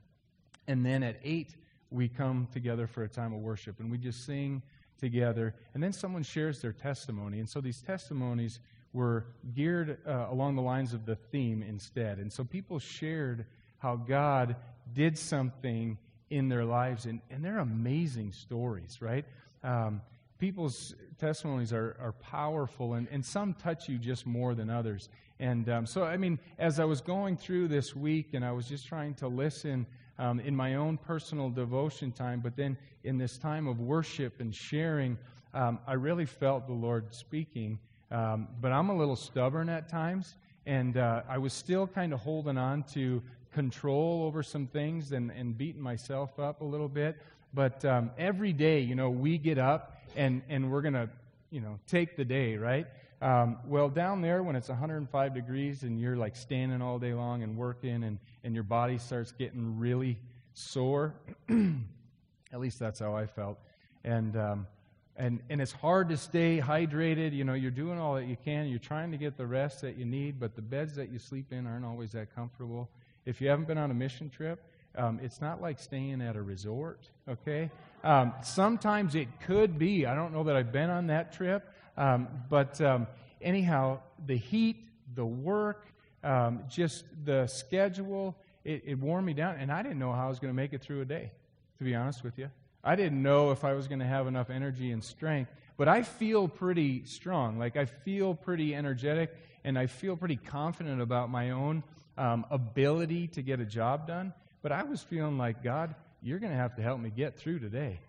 And 0.68 0.86
then 0.86 1.04
at 1.04 1.18
8, 1.24 1.56
we 1.94 2.10
come 2.10 2.48
together 2.52 2.88
for 2.88 3.04
a 3.04 3.10
time 3.10 3.34
of 3.34 3.40
worship 3.40 3.80
and 3.80 3.92
we 3.92 3.98
just 3.98 4.26
sing 4.26 4.62
together. 4.98 5.54
And 5.74 5.84
then 5.84 5.94
someone 5.94 6.24
shares 6.24 6.62
their 6.62 6.74
testimony. 6.74 7.40
And 7.40 7.50
so 7.50 7.62
these 7.62 7.82
testimonies 7.82 8.60
were 8.94 9.26
geared 9.56 9.98
uh, 10.08 10.28
along 10.30 10.56
the 10.56 10.62
lines 10.62 10.94
of 10.94 11.06
the 11.06 11.16
theme 11.16 11.64
instead. 11.64 12.20
And 12.20 12.32
so 12.32 12.44
people 12.44 12.80
shared 12.80 13.46
how 13.78 13.96
God 13.96 14.56
did 14.94 15.18
something 15.18 15.98
in 16.30 16.50
their 16.50 16.66
lives, 16.66 17.06
and, 17.06 17.22
and 17.30 17.44
they're 17.44 17.60
amazing 17.60 18.32
stories, 18.32 19.02
right? 19.02 19.26
Um, 19.64 20.02
people's 20.40 20.96
testimonies 21.20 21.74
are, 21.74 21.96
are 22.00 22.14
powerful, 22.14 22.94
and, 22.94 23.08
and 23.12 23.24
some 23.24 23.54
touch 23.54 23.88
you 23.88 23.98
just 23.98 24.26
more 24.26 24.56
than 24.56 24.70
others. 24.70 25.10
And 25.40 25.70
um, 25.70 25.86
so, 25.86 26.04
I 26.04 26.18
mean, 26.18 26.40
as 26.58 26.80
I 26.80 26.86
was 26.86 27.02
going 27.02 27.38
through 27.38 27.68
this 27.68 27.96
week 27.96 28.34
and 28.34 28.46
I 28.46 28.52
was 28.52 28.68
just 28.68 28.88
trying 28.88 29.16
to 29.16 29.28
listen 29.28 29.86
um, 30.20 30.40
in 30.40 30.56
my 30.56 30.76
own 30.76 30.98
personal 30.98 31.50
devotion 31.50 32.12
time, 32.12 32.40
but 32.40 32.56
then 32.56 32.78
in 33.04 33.18
this 33.18 33.38
time 33.38 33.68
of 33.68 33.80
worship 33.80 34.40
and 34.40 34.54
sharing, 34.54 35.18
um, 35.54 35.80
I 35.88 35.94
really 35.94 36.26
felt 36.26 36.68
the 36.68 36.74
Lord 36.74 37.14
speaking. 37.14 37.80
Um, 38.12 38.48
but 38.62 38.72
I'm 38.72 38.90
a 38.90 38.96
little 38.96 39.16
stubborn 39.16 39.70
at 39.70 39.90
times, 39.90 40.36
and 40.66 40.98
uh, 40.98 41.24
I 41.28 41.38
was 41.40 41.52
still 41.52 41.88
kind 41.88 42.14
of 42.14 42.20
holding 42.20 42.58
on 42.58 42.84
to 42.94 43.22
control 43.54 44.24
over 44.24 44.44
some 44.44 44.68
things 44.68 45.12
and, 45.12 45.32
and 45.32 45.58
beating 45.58 45.82
myself 45.82 46.40
up 46.40 46.62
a 46.62 46.66
little 46.66 46.90
bit. 46.90 47.18
But 47.54 47.84
um, 47.86 48.12
every 48.18 48.54
day, 48.54 48.80
you 48.80 48.96
know, 48.96 49.10
we 49.10 49.38
get 49.38 49.58
up 49.58 49.98
and, 50.16 50.42
and 50.50 50.72
we're 50.72 50.82
going 50.82 50.96
to, 50.96 51.10
you 51.52 51.62
know, 51.62 51.80
take 51.88 52.16
the 52.18 52.26
day, 52.26 52.58
right? 52.58 52.88
Um, 53.24 53.60
well, 53.66 53.88
down 53.88 54.20
there, 54.20 54.44
when 54.44 54.58
it's 54.58 54.68
105 54.68 55.34
degrees 55.34 55.84
and 55.84 55.98
you're 55.98 56.18
like 56.18 56.36
standing 56.36 56.82
all 56.82 57.00
day 57.00 57.14
long 57.14 57.42
and 57.42 57.56
working 57.56 58.04
and, 58.04 58.20
and 58.44 58.54
your 58.54 58.66
body 58.66 58.98
starts 58.98 59.32
getting 59.32 59.80
really 59.80 60.18
sore, 60.54 61.16
at 61.50 62.60
least 62.60 62.80
that's 62.80 63.00
how 63.00 63.16
I 63.16 63.26
felt. 63.26 63.60
And, 64.04 64.36
um, 64.36 64.68
and, 65.16 65.40
and 65.50 65.62
it's 65.62 65.72
hard 65.72 66.10
to 66.10 66.18
stay 66.18 66.60
hydrated. 66.60 67.32
You 67.32 67.46
know, 67.46 67.54
you're 67.54 67.72
doing 67.72 67.98
all 67.98 68.16
that 68.16 68.26
you 68.26 68.36
can. 68.44 68.68
You're 68.68 68.80
trying 68.80 69.10
to 69.12 69.18
get 69.18 69.38
the 69.38 69.48
rest 69.48 69.80
that 69.84 69.98
you 69.98 70.04
need, 70.04 70.38
but 70.38 70.58
the 70.58 70.62
beds 70.62 70.94
that 70.96 71.10
you 71.10 71.18
sleep 71.18 71.54
in 71.54 71.66
aren't 71.66 71.86
always 71.86 72.12
that 72.12 72.36
comfortable. 72.36 72.90
If 73.26 73.40
you 73.40 73.48
haven't 73.48 73.70
been 73.70 73.78
on 73.78 73.90
a 73.90 73.94
mission 73.94 74.30
trip, 74.30 74.62
um, 74.98 75.22
it's 75.24 75.40
not 75.40 75.62
like 75.62 75.80
staying 75.80 76.22
at 76.22 76.36
a 76.36 76.42
resort, 76.42 77.10
okay? 77.30 77.72
Um, 78.04 78.34
sometimes 78.44 79.16
it 79.16 79.28
could 79.46 79.80
be. 79.80 80.06
I 80.06 80.14
don't 80.14 80.34
know 80.34 80.44
that 80.44 80.58
I've 80.58 80.74
been 80.74 80.90
on 80.90 81.08
that 81.08 81.32
trip, 81.32 81.73
um, 81.98 82.28
but 82.50 82.80
um, 82.82 83.08
anyhow, 83.42 84.00
the 84.26 84.38
heat, 84.38 84.86
the 85.16 85.26
work, 85.26 85.86
um, 86.24 86.64
just 86.70 87.06
the 87.26 87.48
schedule, 87.48 88.36
it, 88.64 88.84
it 88.86 89.00
wore 89.00 89.22
me 89.22 89.34
down. 89.34 89.58
And 89.60 89.72
I 89.72 89.84
didn't 89.84 90.00
know 90.00 90.12
how 90.12 90.26
I 90.26 90.30
was 90.30 90.40
going 90.40 90.52
to 90.52 90.56
make 90.56 90.74
it 90.74 90.82
through 90.82 91.02
a 91.02 91.06
day, 91.06 91.32
to 91.78 91.84
be 91.84 91.96
honest 91.96 92.24
with 92.24 92.38
you. 92.38 92.50
I 92.84 92.96
didn't 92.96 93.22
know 93.22 93.52
if 93.52 93.64
I 93.64 93.74
was 93.74 93.88
going 93.88 94.00
to 94.00 94.06
have 94.06 94.28
enough 94.28 94.50
energy 94.50 94.92
and 94.92 95.04
strength. 95.04 95.52
But 95.78 95.88
I 95.88 96.04
feel 96.04 96.48
pretty 96.48 97.06
strong. 97.06 97.58
Like, 97.58 97.78
I 97.78 97.86
feel 97.86 98.36
pretty 98.36 98.76
energetic, 98.76 99.36
and 99.64 99.78
I 99.78 99.88
feel 99.88 100.16
pretty 100.16 100.36
confident 100.36 101.02
about 101.02 101.30
my 101.30 101.52
own 101.52 101.84
um, 102.18 102.46
ability 102.52 103.28
to 103.30 103.42
get 103.42 103.60
a 103.60 103.66
job 103.66 104.08
done. 104.08 104.34
But 104.62 104.72
I 104.72 104.84
was 104.84 105.02
feeling 105.02 105.38
like, 105.38 105.64
God, 105.64 105.96
you're 106.22 106.40
going 106.40 106.52
to 106.52 106.58
have 106.58 106.76
to 106.76 106.82
help 106.82 107.00
me 107.00 107.10
get 107.10 107.38
through 107.38 107.60
today. 107.60 108.00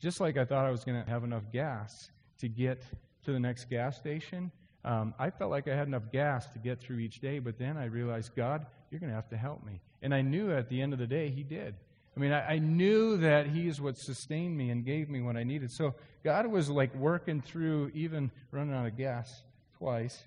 Just 0.00 0.20
like 0.20 0.36
I 0.36 0.44
thought 0.44 0.66
I 0.66 0.70
was 0.70 0.84
going 0.84 1.02
to 1.02 1.10
have 1.10 1.24
enough 1.24 1.42
gas 1.52 2.10
to 2.38 2.48
get 2.48 2.82
to 3.24 3.32
the 3.32 3.40
next 3.40 3.68
gas 3.70 3.96
station. 3.96 4.50
Um, 4.84 5.14
I 5.18 5.30
felt 5.30 5.50
like 5.50 5.66
I 5.66 5.74
had 5.74 5.86
enough 5.86 6.12
gas 6.12 6.46
to 6.48 6.58
get 6.58 6.80
through 6.80 6.98
each 6.98 7.20
day, 7.20 7.38
but 7.38 7.58
then 7.58 7.76
I 7.76 7.86
realized, 7.86 8.34
God, 8.36 8.66
you're 8.90 9.00
going 9.00 9.10
to 9.10 9.16
have 9.16 9.30
to 9.30 9.36
help 9.36 9.64
me. 9.64 9.80
And 10.02 10.14
I 10.14 10.20
knew 10.20 10.52
at 10.52 10.68
the 10.68 10.82
end 10.82 10.92
of 10.92 10.98
the 10.98 11.06
day, 11.06 11.30
He 11.30 11.42
did. 11.42 11.74
I 12.16 12.20
mean, 12.20 12.32
I, 12.32 12.54
I, 12.54 12.58
knew 12.58 13.16
that 13.16 13.46
He 13.46 13.66
is 13.66 13.80
what 13.80 13.96
sustained 13.96 14.56
me 14.56 14.70
and 14.70 14.84
gave 14.84 15.08
me 15.08 15.20
what 15.22 15.36
I 15.36 15.42
needed. 15.42 15.70
So 15.72 15.94
God 16.22 16.46
was 16.46 16.68
like 16.68 16.94
working 16.94 17.40
through 17.40 17.90
even 17.94 18.30
running 18.52 18.74
out 18.74 18.86
of 18.86 18.96
gas 18.96 19.42
twice. 19.78 20.22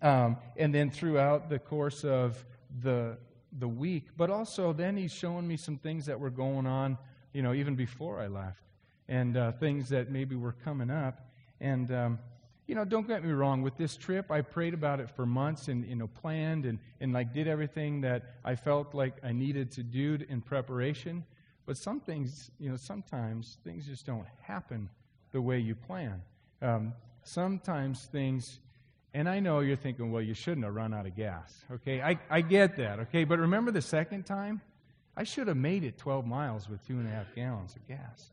Um, 0.00 0.36
and 0.56 0.74
then 0.74 0.90
throughout 0.90 1.50
the 1.50 1.58
course 1.58 2.04
of 2.04 2.42
the, 2.80 3.16
the 3.58 3.68
week, 3.68 4.06
but 4.16 4.30
also 4.30 4.72
then 4.72 4.96
He's 4.96 5.12
showing 5.12 5.46
me 5.46 5.56
some 5.56 5.76
things 5.76 6.06
that 6.06 6.18
were 6.18 6.30
going 6.30 6.66
on, 6.66 6.96
you 7.32 7.42
know, 7.42 7.52
even 7.52 7.74
before 7.74 8.20
I 8.20 8.28
left, 8.28 8.62
and 9.12 9.36
uh, 9.36 9.52
things 9.52 9.90
that 9.90 10.10
maybe 10.10 10.34
were 10.34 10.54
coming 10.64 10.90
up. 10.90 11.20
And, 11.60 11.92
um, 11.92 12.18
you 12.66 12.74
know, 12.74 12.86
don't 12.86 13.06
get 13.06 13.22
me 13.22 13.30
wrong. 13.32 13.60
With 13.60 13.76
this 13.76 13.94
trip, 13.94 14.30
I 14.30 14.40
prayed 14.40 14.72
about 14.72 15.00
it 15.00 15.10
for 15.10 15.26
months 15.26 15.68
and, 15.68 15.84
you 15.84 15.96
know, 15.96 16.06
planned 16.06 16.64
and, 16.64 16.78
and 16.98 17.12
like 17.12 17.34
did 17.34 17.46
everything 17.46 18.00
that 18.00 18.36
I 18.42 18.54
felt 18.54 18.94
like 18.94 19.16
I 19.22 19.32
needed 19.32 19.70
to 19.72 19.82
do 19.82 20.18
in 20.30 20.40
preparation. 20.40 21.26
But 21.66 21.76
some 21.76 22.00
things, 22.00 22.50
you 22.58 22.70
know, 22.70 22.76
sometimes 22.76 23.58
things 23.64 23.86
just 23.86 24.06
don't 24.06 24.24
happen 24.40 24.88
the 25.32 25.42
way 25.42 25.58
you 25.58 25.74
plan. 25.74 26.22
Um, 26.62 26.94
sometimes 27.22 28.06
things, 28.06 28.60
and 29.12 29.28
I 29.28 29.40
know 29.40 29.60
you're 29.60 29.76
thinking, 29.76 30.10
well, 30.10 30.22
you 30.22 30.32
shouldn't 30.32 30.64
have 30.64 30.74
run 30.74 30.94
out 30.94 31.04
of 31.04 31.14
gas. 31.14 31.54
Okay, 31.70 32.00
I, 32.00 32.18
I 32.30 32.40
get 32.40 32.76
that. 32.76 32.98
Okay, 33.00 33.24
but 33.24 33.38
remember 33.38 33.72
the 33.72 33.82
second 33.82 34.24
time? 34.24 34.62
I 35.14 35.24
should 35.24 35.48
have 35.48 35.58
made 35.58 35.84
it 35.84 35.98
12 35.98 36.26
miles 36.26 36.70
with 36.70 36.86
two 36.86 36.94
and 36.94 37.06
a 37.06 37.10
half 37.10 37.34
gallons 37.34 37.76
of 37.76 37.86
gas. 37.86 38.30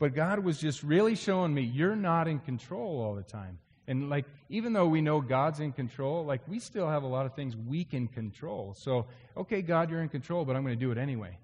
But 0.00 0.14
God 0.14 0.38
was 0.38 0.58
just 0.58 0.82
really 0.82 1.14
showing 1.14 1.52
me, 1.52 1.60
you're 1.60 1.94
not 1.94 2.26
in 2.26 2.38
control 2.38 3.02
all 3.02 3.14
the 3.14 3.22
time. 3.22 3.58
And 3.86 4.08
like, 4.08 4.24
even 4.48 4.72
though 4.72 4.86
we 4.86 5.02
know 5.02 5.20
God's 5.20 5.60
in 5.60 5.72
control, 5.72 6.24
like, 6.24 6.40
we 6.48 6.58
still 6.58 6.88
have 6.88 7.02
a 7.02 7.06
lot 7.06 7.26
of 7.26 7.34
things 7.34 7.54
we 7.54 7.84
can 7.84 8.08
control. 8.08 8.74
So, 8.74 9.06
okay, 9.36 9.60
God, 9.60 9.90
you're 9.90 10.00
in 10.00 10.08
control, 10.08 10.46
but 10.46 10.56
I'm 10.56 10.62
going 10.62 10.78
to 10.78 10.80
do 10.80 10.90
it 10.90 10.96
anyway. 10.96 11.36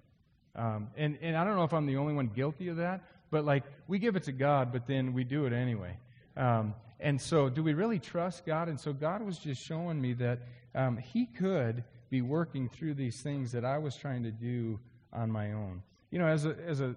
Um, 0.55 0.87
and, 0.97 1.19
and 1.21 1.37
I 1.37 1.43
don't 1.43 1.55
know 1.55 1.65
if 1.65 1.73
I'm 1.73 1.85
the 1.85 1.97
only 1.97 2.15
one 2.15 2.31
guilty 2.35 2.69
of 2.69 2.77
that, 2.77 3.03
but 3.29 3.45
like, 3.45 3.63
we 3.87 3.99
give 3.99 4.15
it 4.15 4.23
to 4.23 4.31
God, 4.31 4.71
but 4.71 4.87
then 4.87 5.13
we 5.13 5.23
do 5.23 5.45
it 5.45 5.53
anyway. 5.53 5.95
Um, 6.35 6.73
and 6.99 7.21
so, 7.21 7.49
do 7.49 7.61
we 7.61 7.75
really 7.75 7.99
trust 7.99 8.43
God? 8.43 8.69
And 8.69 8.79
so, 8.79 8.91
God 8.91 9.21
was 9.21 9.37
just 9.37 9.61
showing 9.61 10.01
me 10.01 10.13
that 10.13 10.39
um, 10.73 10.97
He 10.97 11.27
could 11.27 11.83
be 12.09 12.23
working 12.23 12.69
through 12.69 12.95
these 12.95 13.21
things 13.21 13.51
that 13.51 13.65
I 13.65 13.77
was 13.77 13.95
trying 13.95 14.23
to 14.23 14.31
do 14.31 14.79
on 15.13 15.31
my 15.31 15.51
own 15.51 15.83
you 16.11 16.19
know, 16.19 16.27
as 16.27 16.45
a, 16.45 16.55
as 16.65 16.79
a 16.79 16.95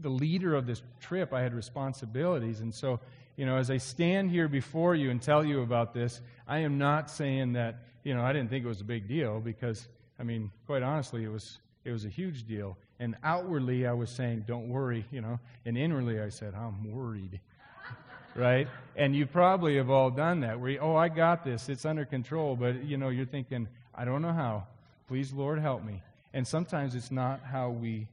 the 0.00 0.08
leader 0.08 0.54
of 0.54 0.66
this 0.66 0.82
trip, 1.00 1.32
I 1.32 1.42
had 1.42 1.54
responsibilities, 1.54 2.60
and 2.60 2.74
so 2.74 3.00
you 3.36 3.46
know, 3.46 3.56
as 3.56 3.70
I 3.70 3.78
stand 3.78 4.30
here 4.30 4.48
before 4.48 4.94
you 4.94 5.10
and 5.10 5.22
tell 5.22 5.42
you 5.42 5.62
about 5.62 5.94
this, 5.94 6.20
I 6.46 6.58
am 6.58 6.76
not 6.76 7.10
saying 7.10 7.54
that 7.54 7.78
you 8.04 8.14
know 8.14 8.22
I 8.22 8.34
didn't 8.34 8.50
think 8.50 8.64
it 8.64 8.68
was 8.68 8.82
a 8.82 8.84
big 8.84 9.08
deal 9.08 9.40
because 9.40 9.88
I 10.18 10.24
mean, 10.24 10.50
quite 10.66 10.82
honestly, 10.82 11.24
it 11.24 11.30
was 11.30 11.58
it 11.84 11.90
was 11.90 12.04
a 12.04 12.08
huge 12.08 12.46
deal. 12.46 12.76
And 12.98 13.16
outwardly, 13.24 13.86
I 13.86 13.94
was 13.94 14.10
saying, 14.10 14.44
"Don't 14.46 14.68
worry," 14.68 15.06
you 15.10 15.22
know, 15.22 15.40
and 15.64 15.78
inwardly, 15.78 16.20
I 16.20 16.28
said, 16.28 16.54
"I'm 16.54 16.92
worried." 16.92 17.40
right? 18.34 18.68
And 18.94 19.16
you 19.16 19.24
probably 19.24 19.76
have 19.76 19.88
all 19.88 20.10
done 20.10 20.40
that. 20.40 20.60
Where 20.60 20.72
you, 20.72 20.78
oh, 20.78 20.94
I 20.94 21.08
got 21.08 21.42
this; 21.42 21.70
it's 21.70 21.86
under 21.86 22.04
control. 22.04 22.56
But 22.56 22.84
you 22.84 22.98
know, 22.98 23.08
you're 23.08 23.24
thinking, 23.24 23.68
"I 23.94 24.04
don't 24.04 24.20
know 24.20 24.32
how. 24.32 24.66
Please, 25.08 25.32
Lord, 25.32 25.58
help 25.58 25.82
me." 25.82 26.02
And 26.34 26.46
sometimes 26.46 26.94
it's 26.94 27.10
not 27.10 27.40
how 27.42 27.70
we 27.70 28.06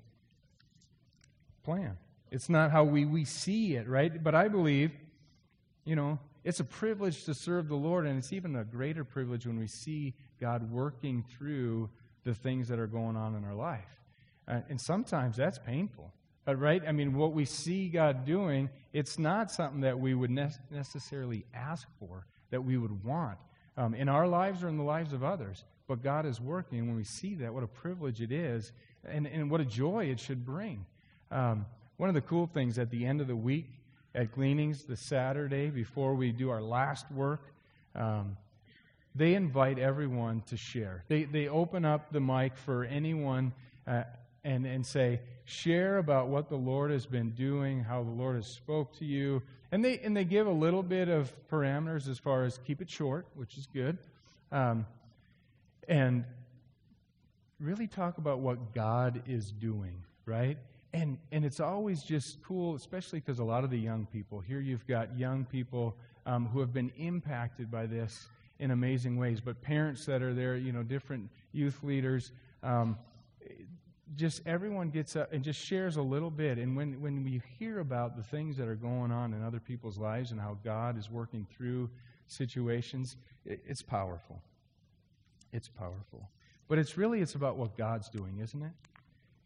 plan. 1.67 1.97
It's 2.32 2.47
not 2.47 2.71
how 2.71 2.86
we, 2.86 3.03
we 3.03 3.25
see 3.25 3.75
it, 3.75 3.89
right? 3.89 4.23
But 4.23 4.34
I 4.34 4.47
believe, 4.47 4.91
you 5.84 5.97
know, 5.97 6.17
it's 6.45 6.62
a 6.62 6.63
privilege 6.63 7.25
to 7.25 7.34
serve 7.34 7.67
the 7.67 7.75
Lord, 7.75 8.08
and 8.08 8.17
it's 8.17 8.32
even 8.32 8.56
a 8.56 8.63
greater 8.63 9.03
privilege 9.03 9.45
when 9.45 9.60
we 9.60 9.67
see 9.67 10.13
God 10.39 10.71
working 10.71 11.25
through 11.38 11.89
the 12.23 12.34
things 12.34 12.69
that 12.69 12.80
are 12.80 12.88
going 12.88 13.17
on 13.17 13.36
in 13.36 13.43
our 13.43 13.53
life. 13.53 13.99
Uh, 14.47 14.62
and 14.69 14.80
sometimes 14.80 15.36
that's 15.36 15.60
painful, 15.60 16.13
right? 16.47 16.82
I 16.88 16.93
mean, 16.93 17.17
what 17.17 17.34
we 17.34 17.43
see 17.43 17.89
God 17.89 18.23
doing, 18.23 18.69
it's 18.93 19.19
not 19.19 19.51
something 19.51 19.82
that 19.82 19.99
we 19.99 20.13
would 20.13 20.32
ne- 20.32 20.49
necessarily 20.71 21.45
ask 21.53 21.86
for, 21.99 22.27
that 22.49 22.63
we 22.63 22.77
would 22.77 23.03
want 23.03 23.39
um, 23.75 23.93
in 23.93 24.08
our 24.08 24.25
lives 24.25 24.63
or 24.63 24.69
in 24.69 24.77
the 24.77 24.84
lives 24.84 25.12
of 25.12 25.21
others. 25.21 25.65
But 25.86 26.01
God 26.01 26.25
is 26.25 26.39
working, 26.39 26.80
and 26.80 26.88
when 26.88 26.95
we 26.95 27.03
see 27.03 27.36
that, 27.36 27.53
what 27.53 27.63
a 27.63 27.67
privilege 27.67 28.21
it 28.21 28.32
is, 28.32 28.71
and, 29.03 29.27
and 29.27 29.51
what 29.51 29.60
a 29.60 29.65
joy 29.65 30.06
it 30.06 30.21
should 30.21 30.45
bring. 30.45 30.86
Um, 31.32 31.66
one 31.98 32.10
of 32.10 32.16
the 32.16 32.22
cool 32.22 32.48
things 32.48 32.78
at 32.78 32.90
the 32.90 33.06
end 33.06 33.22
of 33.22 33.28
the 33.28 33.36
week 33.36 33.70
at 34.16 34.32
Gleanings, 34.34 34.84
the 34.84 34.96
Saturday 34.96 35.70
before 35.70 36.16
we 36.16 36.32
do 36.32 36.50
our 36.50 36.62
last 36.62 37.10
work, 37.12 37.42
um, 37.96 38.38
they 39.16 39.34
invite 39.34 39.80
everyone 39.80 40.42
to 40.48 40.58
share. 40.58 41.04
They, 41.08 41.24
they 41.24 41.48
open 41.48 41.86
up 41.86 42.12
the 42.12 42.20
mic 42.20 42.56
for 42.56 42.84
anyone 42.86 43.52
uh, 43.88 44.04
and, 44.44 44.66
and 44.66 44.86
say, 44.86 45.20
share 45.46 45.98
about 45.98 46.28
what 46.28 46.50
the 46.50 46.56
Lord 46.56 46.92
has 46.92 47.06
been 47.06 47.32
doing, 47.32 47.84
how 47.84 48.04
the 48.04 48.12
Lord 48.12 48.36
has 48.36 48.48
spoke 48.48 48.96
to 49.00 49.06
you. 49.06 49.42
And 49.72 49.84
they, 49.84 50.00
and 50.00 50.16
they 50.16 50.24
give 50.24 50.48
a 50.48 50.52
little 50.52 50.84
bit 50.84 51.10
of 51.10 51.34
parameters 51.50 52.08
as 52.08 52.20
far 52.20 52.44
as 52.44 52.60
keep 52.60 52.82
it 52.82 52.90
short, 52.90 53.26
which 53.36 53.58
is 53.58 53.68
good. 53.74 53.98
Um, 54.52 54.86
and 55.88 56.24
really 57.60 57.88
talk 57.88 58.18
about 58.18 58.40
what 58.40 58.74
God 58.74 59.24
is 59.28 59.52
doing, 59.52 60.04
right? 60.26 60.58
And, 60.93 61.17
and 61.32 61.43
it's 61.43 61.60
always 61.60 62.04
just 62.04 62.41
cool, 62.41 62.76
especially 62.76 63.19
because 63.19 63.39
a 63.39 63.43
lot 63.43 63.63
of 63.63 63.69
the 63.69 63.78
young 63.78 64.06
people, 64.06 64.39
here 64.39 64.60
you've 64.60 64.88
got 64.88 65.17
young 65.17 65.45
people 65.45 65.95
um, 66.26 66.47
who 66.47 66.60
have 66.60 66.73
been 66.73 66.91
impacted 66.97 67.69
by 67.69 67.86
this 67.86 68.28
in 68.60 68.71
amazing 68.71 69.17
ways, 69.17 69.39
but 69.39 69.62
parents 69.62 70.06
that 70.06 70.21
are 70.21 70.34
there, 70.34 70.56
you 70.56 70.71
know, 70.71 70.84
different 70.84 71.30
youth 71.52 71.84
leaders, 71.84 72.32
um, 72.63 72.97
just 74.15 74.41
everyone 74.47 74.89
gets 74.89 75.15
up 75.15 75.32
and 75.34 75.43
just 75.43 75.60
shares 75.60 75.97
a 75.97 76.02
little 76.02 76.32
bit. 76.32 76.58
And 76.58 76.76
when, 76.76 77.02
when 77.02 77.23
we 77.23 77.41
hear 77.60 77.80
about 77.80 78.15
the 78.15 78.23
things 78.23 78.58
that 78.58 78.67
are 78.67 78.76
going 78.76 79.12
on 79.12 79.34
in 79.34 79.43
other 79.43 79.60
people's 79.60 79.97
lives 79.97 80.32
and 80.32 80.39
how 80.39 80.58
God 80.63 80.97
is 80.97 81.10
working 81.10 81.45
through 81.56 81.89
situations, 82.28 83.17
it, 83.45 83.62
it's 83.67 83.82
powerful. 83.82 84.41
It's 85.52 85.67
powerful. 85.67 86.30
But 86.67 86.80
it's 86.80 86.97
really, 86.97 87.21
it's 87.21 87.36
about 87.36 87.58
what 87.58 87.78
God's 87.78 88.10
doing, 88.10 88.39
isn't 88.41 88.62
it? 88.62 88.71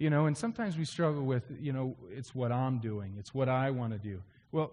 You 0.01 0.09
know, 0.09 0.25
and 0.25 0.35
sometimes 0.35 0.79
we 0.79 0.85
struggle 0.85 1.21
with, 1.21 1.43
you 1.59 1.71
know, 1.71 1.95
it's 2.09 2.33
what 2.33 2.51
I'm 2.51 2.79
doing, 2.79 3.13
it's 3.19 3.35
what 3.35 3.47
I 3.47 3.69
want 3.69 3.93
to 3.93 3.99
do. 3.99 4.23
Well, 4.51 4.71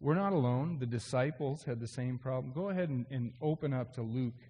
We're 0.00 0.14
not 0.14 0.32
alone. 0.32 0.78
The 0.78 0.86
disciples 0.86 1.64
had 1.64 1.80
the 1.80 1.86
same 1.86 2.16
problem. 2.16 2.54
Go 2.54 2.70
ahead 2.70 2.88
and, 2.88 3.04
and 3.10 3.34
open 3.42 3.74
up 3.74 3.92
to 3.96 4.00
Luke. 4.02 4.40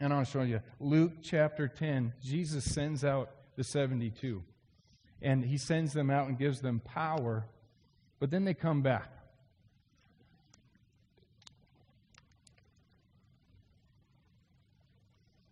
And 0.00 0.12
I'll 0.12 0.24
show 0.24 0.42
you. 0.42 0.60
Luke 0.80 1.12
chapter 1.22 1.68
10, 1.68 2.12
Jesus 2.20 2.64
sends 2.64 3.04
out 3.04 3.30
the 3.54 3.62
72. 3.62 4.42
And 5.22 5.44
he 5.44 5.56
sends 5.56 5.92
them 5.92 6.10
out 6.10 6.26
and 6.26 6.36
gives 6.36 6.60
them 6.60 6.80
power, 6.80 7.46
but 8.18 8.32
then 8.32 8.44
they 8.44 8.54
come 8.54 8.82
back. 8.82 9.12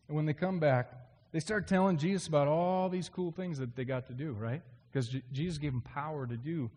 And 0.09 0.17
when 0.17 0.27
they 0.27 0.35
come 0.35 0.59
back, 0.59 1.02
they 1.33 1.41
start 1.41 1.67
telling 1.67 1.97
Jesus 1.97 2.29
about 2.29 2.47
all 2.47 2.89
these 2.91 3.09
cool 3.09 3.33
things 3.33 3.59
that 3.59 3.75
they 3.75 3.85
got 3.85 4.07
to 4.09 4.13
do, 4.13 4.33
right? 4.33 4.63
Because 4.91 5.09
J- 5.09 5.23
Jesus 5.33 5.59
gave 5.59 5.73
them 5.73 5.81
power 5.81 6.27
to 6.27 6.37
do 6.37 6.71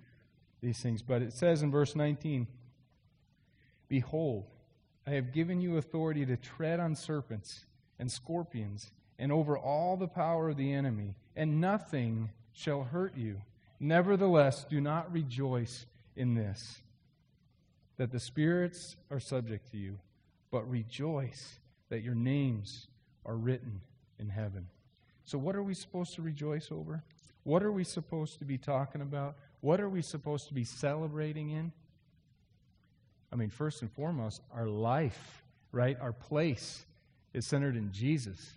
these 0.62 0.80
things. 0.80 1.02
But 1.02 1.22
it 1.22 1.34
says 1.34 1.62
in 1.62 1.72
verse 1.72 1.96
19 1.96 2.48
Behold, 3.88 4.46
I 5.06 5.12
have 5.12 5.34
given 5.34 5.62
you 5.62 5.78
authority 5.78 6.26
to 6.26 6.38
tread 6.38 6.80
on 6.80 6.96
serpents 6.96 7.66
and 8.00 8.12
scorpions 8.12 8.92
and 9.20 9.32
over 9.32 9.58
all 9.58 9.98
the 9.98 10.08
power 10.08 10.50
of 10.50 10.58
the 10.58 10.74
enemy, 10.74 11.16
and 11.36 11.62
nothing 11.62 12.30
shall 12.54 12.84
hurt 12.84 13.16
you. 13.16 13.42
Nevertheless, 13.80 14.66
do 14.68 14.82
not 14.82 15.12
rejoice 15.12 15.86
in 16.16 16.34
this, 16.34 16.80
that 17.98 18.12
the 18.12 18.20
spirits 18.20 18.96
are 19.12 19.20
subject 19.20 19.70
to 19.72 19.78
you, 19.78 20.00
but 20.50 20.70
rejoice 20.70 21.60
that 21.90 22.02
your 22.02 22.16
names 22.16 22.88
are 23.26 23.36
written 23.36 23.82
in 24.20 24.30
heaven. 24.30 24.68
So, 25.24 25.38
what 25.38 25.56
are 25.56 25.64
we 25.64 25.74
supposed 25.74 26.16
to 26.16 26.22
rejoice 26.22 26.70
over? 26.72 27.04
What 27.44 27.64
are 27.64 27.72
we 27.72 27.84
supposed 27.84 28.40
to 28.40 28.46
be 28.46 28.58
talking 28.58 29.02
about? 29.02 29.36
What 29.62 29.80
are 29.80 29.90
we 29.90 30.02
supposed 30.02 30.48
to 30.48 30.54
be 30.54 30.64
celebrating 30.64 31.50
in? 31.52 31.72
I 33.32 33.36
mean, 33.36 33.50
first 33.50 33.82
and 33.82 33.92
foremost, 33.92 34.42
our 34.54 34.68
life, 34.68 35.44
right? 35.72 35.98
Our 36.00 36.14
place 36.14 36.86
is 37.34 37.46
centered 37.46 37.76
in 37.76 37.92
Jesus. 37.92 38.54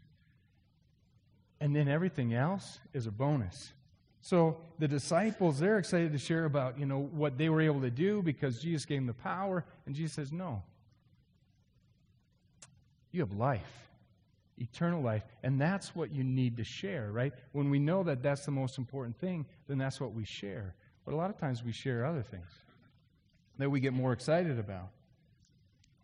And 1.60 1.74
then 1.74 1.88
everything 1.88 2.34
else 2.34 2.78
is 2.94 3.06
a 3.06 3.10
bonus. 3.10 3.72
So 4.20 4.58
the 4.78 4.88
disciples, 4.88 5.58
they're 5.58 5.78
excited 5.78 6.12
to 6.12 6.18
share 6.18 6.44
about, 6.44 6.78
you 6.78 6.86
know, 6.86 7.00
what 7.00 7.38
they 7.38 7.48
were 7.48 7.60
able 7.60 7.80
to 7.80 7.90
do 7.90 8.22
because 8.22 8.60
Jesus 8.60 8.84
gave 8.84 8.98
them 8.98 9.06
the 9.06 9.14
power. 9.14 9.64
And 9.86 9.94
Jesus 9.94 10.12
says, 10.12 10.32
no. 10.32 10.62
You 13.10 13.20
have 13.20 13.32
life, 13.32 13.87
eternal 14.60 15.02
life. 15.02 15.24
And 15.42 15.60
that's 15.60 15.94
what 15.94 16.14
you 16.14 16.24
need 16.24 16.56
to 16.56 16.64
share, 16.64 17.10
right? 17.12 17.32
When 17.52 17.70
we 17.70 17.78
know 17.78 18.02
that 18.04 18.22
that's 18.22 18.44
the 18.44 18.50
most 18.50 18.78
important 18.78 19.18
thing, 19.18 19.46
then 19.66 19.78
that's 19.78 20.00
what 20.00 20.12
we 20.12 20.24
share. 20.24 20.74
But 21.04 21.14
a 21.14 21.16
lot 21.16 21.30
of 21.30 21.38
times 21.38 21.64
we 21.64 21.72
share 21.72 22.04
other 22.04 22.22
things 22.22 22.50
that 23.58 23.70
we 23.70 23.80
get 23.80 23.92
more 23.92 24.12
excited 24.12 24.58
about. 24.58 24.88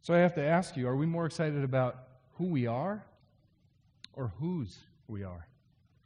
So 0.00 0.12
I 0.12 0.18
have 0.18 0.34
to 0.34 0.42
ask 0.42 0.76
you 0.76 0.88
are 0.88 0.96
we 0.96 1.06
more 1.06 1.26
excited 1.26 1.64
about 1.64 1.96
who 2.34 2.46
we 2.46 2.66
are 2.66 3.04
or 4.12 4.32
whose 4.38 4.78
we 5.08 5.24
are? 5.24 5.46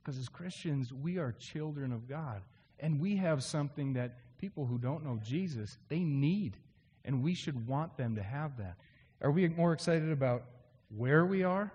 Because 0.02 0.18
as 0.18 0.28
Christians, 0.28 0.92
we 0.92 1.18
are 1.18 1.32
children 1.32 1.92
of 1.92 2.08
God. 2.08 2.42
And 2.80 3.00
we 3.00 3.16
have 3.16 3.42
something 3.42 3.94
that 3.94 4.18
people 4.38 4.64
who 4.64 4.78
don't 4.78 5.04
know 5.04 5.18
Jesus, 5.22 5.78
they 5.88 5.98
need. 5.98 6.56
And 7.04 7.22
we 7.22 7.34
should 7.34 7.66
want 7.66 7.96
them 7.96 8.16
to 8.16 8.22
have 8.22 8.56
that. 8.58 8.76
Are 9.20 9.30
we 9.30 9.48
more 9.48 9.72
excited 9.72 10.10
about 10.10 10.44
where 10.96 11.26
we 11.26 11.42
are 11.42 11.72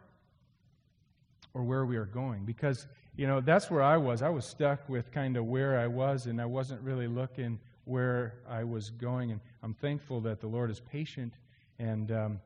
or 1.54 1.64
where 1.64 1.86
we 1.86 1.98
are 1.98 2.06
going? 2.06 2.46
Because 2.46 2.88
you 3.16 3.28
know, 3.28 3.42
that's 3.42 3.70
where 3.70 3.84
I 3.84 3.98
was. 3.98 4.22
I 4.22 4.30
was 4.30 4.46
stuck 4.46 4.90
with 4.90 5.12
kind 5.12 5.38
of 5.38 5.46
where 5.46 5.78
I 5.78 5.88
was, 5.88 6.26
and 6.26 6.42
I 6.42 6.46
wasn't 6.46 6.82
really 6.82 7.08
looking 7.08 7.60
where 7.86 8.36
I 8.50 8.64
was 8.64 8.90
going. 8.90 9.32
And 9.32 9.40
I'm 9.62 9.74
thankful 9.76 10.22
that 10.22 10.42
the 10.42 10.48
Lord 10.48 10.72
is 10.72 10.80
patient. 10.80 11.34
And 11.78 12.12
um, 12.12 12.40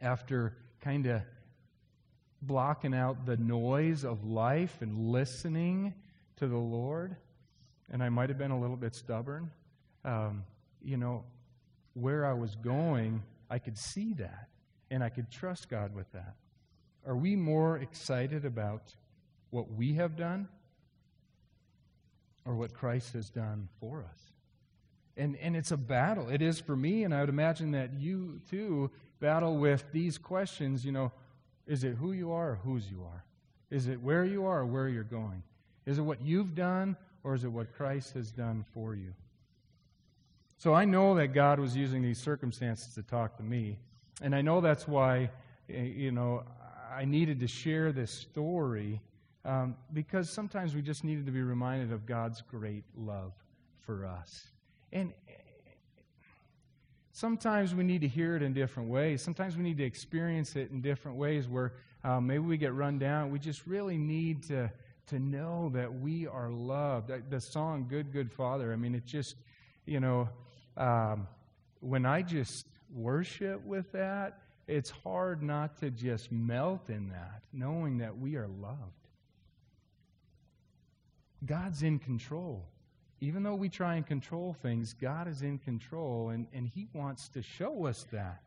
after 0.00 0.56
kind 0.80 1.06
of 1.06 1.22
blocking 2.42 2.92
out 2.92 3.24
the 3.24 3.36
noise 3.36 4.04
of 4.04 4.24
life 4.24 4.78
and 4.80 5.10
listening 5.10 5.94
to 6.36 6.48
the 6.48 6.56
Lord, 6.56 7.16
and 7.90 8.02
I 8.02 8.08
might 8.08 8.30
have 8.30 8.38
been 8.38 8.50
a 8.50 8.58
little 8.58 8.76
bit 8.76 8.96
stubborn, 8.96 9.50
um, 10.04 10.44
you 10.82 10.96
know, 10.96 11.22
where 11.94 12.26
I 12.26 12.32
was 12.32 12.56
going, 12.56 13.22
I 13.48 13.60
could 13.60 13.78
see 13.78 14.14
that, 14.14 14.48
and 14.90 15.04
I 15.04 15.08
could 15.08 15.30
trust 15.30 15.68
God 15.68 15.94
with 15.94 16.10
that. 16.12 16.34
Are 17.06 17.16
we 17.16 17.36
more 17.36 17.78
excited 17.78 18.44
about 18.44 18.94
what 19.50 19.72
we 19.72 19.94
have 19.94 20.16
done 20.16 20.48
or 22.46 22.54
what 22.54 22.74
Christ 22.74 23.12
has 23.14 23.30
done 23.30 23.68
for 23.80 24.00
us. 24.00 24.20
And, 25.16 25.36
and 25.36 25.56
it's 25.56 25.70
a 25.70 25.76
battle. 25.76 26.28
It 26.28 26.42
is 26.42 26.60
for 26.60 26.76
me, 26.76 27.04
and 27.04 27.14
I 27.14 27.20
would 27.20 27.28
imagine 27.28 27.70
that 27.70 27.94
you 27.94 28.40
too 28.50 28.90
battle 29.20 29.56
with 29.56 29.84
these 29.92 30.18
questions. 30.18 30.84
You 30.84 30.92
know, 30.92 31.12
is 31.66 31.84
it 31.84 31.94
who 31.94 32.12
you 32.12 32.32
are 32.32 32.52
or 32.52 32.54
whose 32.56 32.90
you 32.90 33.02
are? 33.04 33.24
Is 33.70 33.86
it 33.86 34.00
where 34.00 34.24
you 34.24 34.44
are 34.44 34.60
or 34.60 34.66
where 34.66 34.88
you're 34.88 35.04
going? 35.04 35.42
Is 35.86 35.98
it 35.98 36.02
what 36.02 36.20
you've 36.20 36.54
done 36.54 36.96
or 37.22 37.34
is 37.34 37.44
it 37.44 37.48
what 37.48 37.72
Christ 37.74 38.14
has 38.14 38.30
done 38.30 38.64
for 38.74 38.94
you? 38.94 39.14
So 40.58 40.74
I 40.74 40.84
know 40.84 41.14
that 41.14 41.28
God 41.28 41.58
was 41.58 41.76
using 41.76 42.02
these 42.02 42.18
circumstances 42.18 42.94
to 42.94 43.02
talk 43.02 43.36
to 43.36 43.42
me. 43.42 43.78
And 44.22 44.34
I 44.34 44.42
know 44.42 44.60
that's 44.60 44.88
why, 44.88 45.30
eh, 45.68 45.82
you 45.82 46.10
know, 46.10 46.44
I 46.94 47.04
needed 47.04 47.40
to 47.40 47.48
share 47.48 47.90
this 47.92 48.10
story 48.10 49.00
um, 49.44 49.76
because 49.92 50.30
sometimes 50.30 50.74
we 50.74 50.82
just 50.82 51.04
needed 51.04 51.26
to 51.26 51.32
be 51.32 51.42
reminded 51.42 51.92
of 51.92 52.06
God's 52.06 52.40
great 52.40 52.84
love 52.96 53.32
for 53.80 54.06
us. 54.06 54.46
And 54.92 55.12
sometimes 57.12 57.74
we 57.74 57.84
need 57.84 58.00
to 58.02 58.08
hear 58.08 58.36
it 58.36 58.42
in 58.42 58.54
different 58.54 58.88
ways. 58.88 59.22
Sometimes 59.22 59.56
we 59.56 59.64
need 59.64 59.76
to 59.78 59.84
experience 59.84 60.56
it 60.56 60.70
in 60.70 60.80
different 60.80 61.18
ways 61.18 61.48
where 61.48 61.72
um, 62.04 62.26
maybe 62.26 62.44
we 62.44 62.56
get 62.56 62.74
run 62.74 62.98
down. 62.98 63.30
We 63.30 63.38
just 63.38 63.66
really 63.66 63.98
need 63.98 64.44
to, 64.44 64.70
to 65.08 65.18
know 65.18 65.70
that 65.74 65.92
we 65.92 66.26
are 66.26 66.50
loved. 66.50 67.10
The 67.28 67.40
song, 67.40 67.86
Good, 67.88 68.12
Good 68.12 68.32
Father, 68.32 68.72
I 68.72 68.76
mean, 68.76 68.94
it 68.94 69.04
just, 69.04 69.36
you 69.84 70.00
know, 70.00 70.28
um, 70.76 71.26
when 71.80 72.06
I 72.06 72.22
just 72.22 72.66
worship 72.94 73.64
with 73.64 73.90
that, 73.92 74.43
it's 74.66 74.90
hard 74.90 75.42
not 75.42 75.78
to 75.80 75.90
just 75.90 76.32
melt 76.32 76.88
in 76.88 77.10
that, 77.10 77.42
knowing 77.52 77.98
that 77.98 78.18
we 78.18 78.36
are 78.36 78.48
loved. 78.48 79.08
God's 81.44 81.82
in 81.82 81.98
control. 81.98 82.64
Even 83.20 83.42
though 83.42 83.54
we 83.54 83.68
try 83.68 83.96
and 83.96 84.06
control 84.06 84.56
things, 84.62 84.94
God 84.94 85.28
is 85.28 85.42
in 85.42 85.58
control, 85.58 86.30
and, 86.30 86.46
and 86.52 86.66
He 86.66 86.88
wants 86.92 87.28
to 87.30 87.42
show 87.42 87.86
us 87.86 88.06
that. 88.12 88.42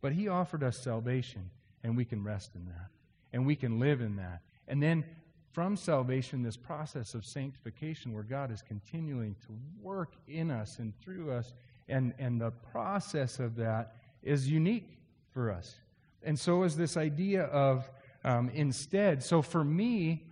But 0.00 0.12
He 0.12 0.28
offered 0.28 0.62
us 0.62 0.78
salvation, 0.78 1.50
and 1.82 1.96
we 1.96 2.04
can 2.04 2.22
rest 2.22 2.54
in 2.54 2.66
that, 2.66 2.90
and 3.32 3.46
we 3.46 3.56
can 3.56 3.78
live 3.78 4.00
in 4.00 4.16
that. 4.16 4.42
And 4.68 4.82
then 4.82 5.04
from 5.52 5.76
salvation, 5.76 6.42
this 6.42 6.56
process 6.56 7.14
of 7.14 7.24
sanctification 7.24 8.12
where 8.12 8.22
God 8.22 8.50
is 8.50 8.62
continuing 8.62 9.34
to 9.46 9.56
work 9.80 10.12
in 10.28 10.50
us 10.50 10.78
and 10.78 10.92
through 11.00 11.30
us, 11.30 11.54
and, 11.88 12.12
and 12.18 12.40
the 12.40 12.50
process 12.50 13.38
of 13.38 13.56
that 13.56 13.96
is 14.26 14.48
unique 14.50 14.98
for 15.30 15.50
us. 15.50 15.76
And 16.22 16.38
so 16.38 16.64
is 16.64 16.76
this 16.76 16.96
idea 16.96 17.44
of 17.44 17.88
um, 18.24 18.50
instead. 18.52 19.22
So 19.22 19.40
for 19.40 19.64
me, 19.64 20.24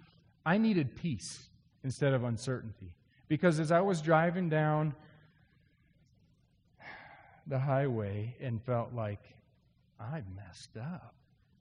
I 0.44 0.58
needed 0.58 0.96
peace 0.96 1.48
instead 1.84 2.12
of 2.12 2.24
uncertainty. 2.24 2.92
Because 3.28 3.60
as 3.60 3.70
I 3.70 3.80
was 3.80 4.02
driving 4.02 4.48
down 4.48 4.94
the 7.46 7.58
highway 7.58 8.34
and 8.40 8.60
felt 8.62 8.92
like 8.92 9.22
I 10.00 10.22
messed 10.34 10.76
up 10.76 11.14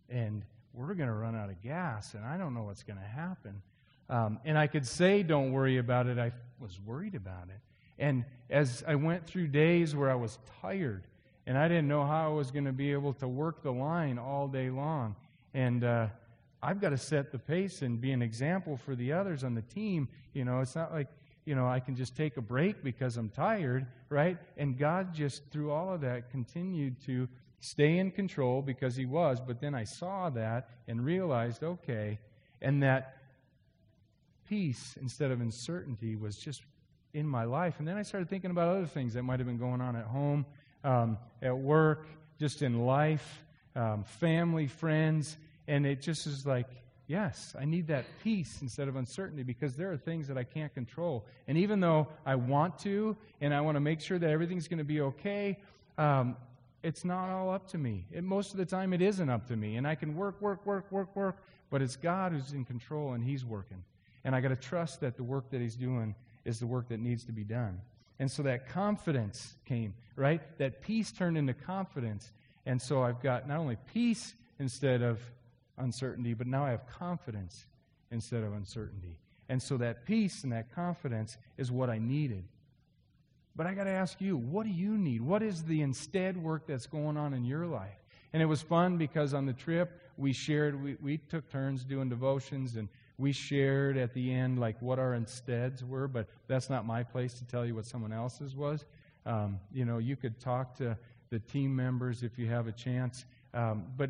and 0.09 0.43
we're 0.73 0.95
going 0.95 1.09
to 1.09 1.15
run 1.15 1.35
out 1.35 1.49
of 1.49 1.61
gas 1.61 2.15
and 2.15 2.25
I 2.25 2.37
don't 2.37 2.53
know 2.53 2.63
what's 2.63 2.83
going 2.83 2.99
to 2.99 3.05
happen. 3.05 3.61
Um, 4.09 4.39
and 4.43 4.57
I 4.57 4.67
could 4.67 4.87
say, 4.87 5.23
don't 5.23 5.51
worry 5.51 5.77
about 5.77 6.07
it. 6.07 6.17
I 6.17 6.31
was 6.59 6.79
worried 6.83 7.15
about 7.15 7.49
it. 7.49 7.59
And 7.99 8.25
as 8.49 8.83
I 8.87 8.95
went 8.95 9.25
through 9.27 9.47
days 9.47 9.95
where 9.95 10.09
I 10.09 10.15
was 10.15 10.39
tired 10.61 11.05
and 11.45 11.57
I 11.57 11.67
didn't 11.67 11.87
know 11.87 12.05
how 12.05 12.27
I 12.31 12.33
was 12.33 12.51
going 12.51 12.65
to 12.65 12.73
be 12.73 12.91
able 12.91 13.13
to 13.13 13.27
work 13.27 13.63
the 13.63 13.71
line 13.71 14.17
all 14.17 14.47
day 14.47 14.69
long, 14.69 15.15
and 15.53 15.83
uh, 15.83 16.07
I've 16.61 16.79
got 16.79 16.89
to 16.89 16.97
set 16.97 17.31
the 17.31 17.39
pace 17.39 17.81
and 17.81 17.99
be 17.99 18.13
an 18.13 18.21
example 18.21 18.77
for 18.77 18.95
the 18.95 19.11
others 19.11 19.43
on 19.43 19.53
the 19.53 19.61
team. 19.61 20.07
You 20.33 20.45
know, 20.45 20.61
it's 20.61 20.75
not 20.75 20.93
like, 20.93 21.07
you 21.43 21.55
know, 21.55 21.67
I 21.67 21.81
can 21.81 21.95
just 21.95 22.15
take 22.15 22.37
a 22.37 22.41
break 22.41 22.81
because 22.81 23.17
I'm 23.17 23.27
tired, 23.27 23.85
right? 24.07 24.37
And 24.55 24.77
God 24.77 25.13
just, 25.13 25.43
through 25.51 25.71
all 25.71 25.93
of 25.93 25.99
that, 26.01 26.31
continued 26.31 27.03
to 27.05 27.27
stay 27.59 27.97
in 27.97 28.11
control 28.11 28.61
because 28.61 28.95
He 28.95 29.05
was. 29.05 29.41
But 29.45 29.59
then 29.59 29.75
I 29.75 29.83
saw 29.83 30.29
that 30.29 30.69
and 30.87 31.03
realized, 31.03 31.63
okay, 31.63 32.17
and 32.61 32.81
that 32.81 33.17
peace 34.47 34.97
instead 35.01 35.31
of 35.31 35.41
uncertainty 35.41 36.15
was 36.15 36.37
just 36.37 36.61
in 37.13 37.27
my 37.27 37.43
life. 37.43 37.75
And 37.79 37.87
then 37.87 37.97
I 37.97 38.03
started 38.03 38.29
thinking 38.29 38.51
about 38.51 38.69
other 38.69 38.85
things 38.85 39.13
that 39.15 39.23
might 39.23 39.39
have 39.39 39.47
been 39.47 39.57
going 39.57 39.81
on 39.81 39.97
at 39.97 40.05
home, 40.05 40.45
um, 40.83 41.17
at 41.41 41.57
work, 41.57 42.07
just 42.39 42.61
in 42.61 42.85
life, 42.85 43.43
um, 43.75 44.03
family, 44.03 44.67
friends 44.67 45.37
and 45.67 45.85
it 45.85 46.01
just 46.01 46.27
is 46.27 46.45
like, 46.45 46.67
Yes, 47.05 47.53
I 47.59 47.65
need 47.65 47.87
that 47.87 48.05
peace 48.23 48.59
instead 48.61 48.87
of 48.87 48.95
uncertainty 48.95 49.43
because 49.43 49.75
there 49.75 49.91
are 49.91 49.97
things 49.97 50.29
that 50.29 50.37
I 50.37 50.45
can't 50.45 50.73
control. 50.73 51.25
And 51.49 51.57
even 51.57 51.81
though 51.81 52.07
I 52.25 52.35
want 52.35 52.79
to, 52.79 53.17
and 53.41 53.53
I 53.53 53.59
want 53.59 53.75
to 53.75 53.81
make 53.81 53.99
sure 53.99 54.17
that 54.17 54.29
everything's 54.29 54.69
going 54.69 54.77
to 54.77 54.85
be 54.85 55.01
okay, 55.01 55.59
um, 55.97 56.37
it's 56.81 57.03
not 57.03 57.29
all 57.29 57.49
up 57.49 57.67
to 57.71 57.77
me. 57.77 58.05
It, 58.09 58.23
most 58.23 58.51
of 58.51 58.57
the 58.57 58.65
time, 58.65 58.93
it 58.93 59.01
isn't 59.01 59.29
up 59.29 59.49
to 59.49 59.55
me. 59.57 59.75
And 59.75 59.85
I 59.85 59.95
can 59.95 60.15
work, 60.15 60.41
work, 60.41 60.65
work, 60.65 60.89
work, 60.93 61.13
work, 61.13 61.43
but 61.69 61.81
it's 61.81 61.97
God 61.97 62.31
who's 62.31 62.53
in 62.53 62.63
control 62.63 63.11
and 63.11 63.21
He's 63.21 63.43
working. 63.43 63.83
And 64.23 64.33
I 64.33 64.39
got 64.39 64.49
to 64.49 64.55
trust 64.55 65.01
that 65.01 65.17
the 65.17 65.23
work 65.23 65.51
that 65.51 65.59
He's 65.59 65.75
doing 65.75 66.15
is 66.45 66.57
the 66.57 66.67
work 66.67 66.87
that 66.87 67.01
needs 67.01 67.25
to 67.25 67.33
be 67.33 67.43
done. 67.43 67.81
And 68.19 68.29
so 68.29 68.43
that 68.43 68.69
confidence 68.69 69.55
came, 69.65 69.93
right? 70.15 70.41
That 70.57 70.81
peace 70.81 71.11
turned 71.11 71.37
into 71.37 71.53
confidence. 71.53 72.31
And 72.65 72.81
so 72.81 73.03
I've 73.03 73.21
got 73.21 73.47
not 73.47 73.57
only 73.57 73.77
peace 73.93 74.35
instead 74.59 75.01
of 75.01 75.19
uncertainty, 75.77 76.33
but 76.33 76.47
now 76.47 76.65
I 76.65 76.71
have 76.71 76.87
confidence 76.87 77.65
instead 78.11 78.43
of 78.43 78.53
uncertainty. 78.53 79.17
And 79.49 79.61
so 79.61 79.77
that 79.77 80.05
peace 80.05 80.43
and 80.43 80.53
that 80.53 80.73
confidence 80.73 81.37
is 81.57 81.71
what 81.71 81.89
I 81.89 81.97
needed. 81.97 82.45
But 83.55 83.67
I 83.67 83.73
got 83.73 83.83
to 83.83 83.91
ask 83.91 84.19
you, 84.21 84.37
what 84.37 84.65
do 84.65 84.71
you 84.71 84.97
need? 84.97 85.21
What 85.21 85.43
is 85.43 85.63
the 85.63 85.81
instead 85.81 86.37
work 86.37 86.65
that's 86.65 86.87
going 86.87 87.17
on 87.17 87.33
in 87.33 87.45
your 87.45 87.67
life? 87.67 88.03
And 88.31 88.41
it 88.41 88.45
was 88.45 88.61
fun 88.61 88.97
because 88.97 89.33
on 89.33 89.45
the 89.45 89.53
trip, 89.53 89.99
we 90.17 90.33
shared, 90.33 90.81
we, 90.81 90.95
we 91.01 91.17
took 91.17 91.49
turns 91.51 91.83
doing 91.83 92.09
devotions, 92.09 92.75
and 92.75 92.89
we 93.17 93.31
shared 93.31 93.97
at 93.97 94.13
the 94.13 94.33
end, 94.33 94.59
like, 94.59 94.81
what 94.81 94.99
our 94.99 95.13
insteads 95.13 95.83
were, 95.83 96.07
but 96.07 96.27
that's 96.47 96.69
not 96.69 96.85
my 96.85 97.03
place 97.03 97.33
to 97.35 97.45
tell 97.45 97.65
you 97.65 97.75
what 97.75 97.85
someone 97.85 98.11
else's 98.11 98.55
was. 98.55 98.85
Um, 99.25 99.59
you 99.71 99.85
know, 99.85 99.99
you 99.99 100.15
could 100.15 100.39
talk 100.39 100.75
to 100.77 100.97
the 101.29 101.39
team 101.39 101.75
members 101.75 102.23
if 102.23 102.37
you 102.37 102.47
have 102.47 102.67
a 102.67 102.71
chance. 102.71 103.25
Um, 103.53 103.85
but 103.97 104.09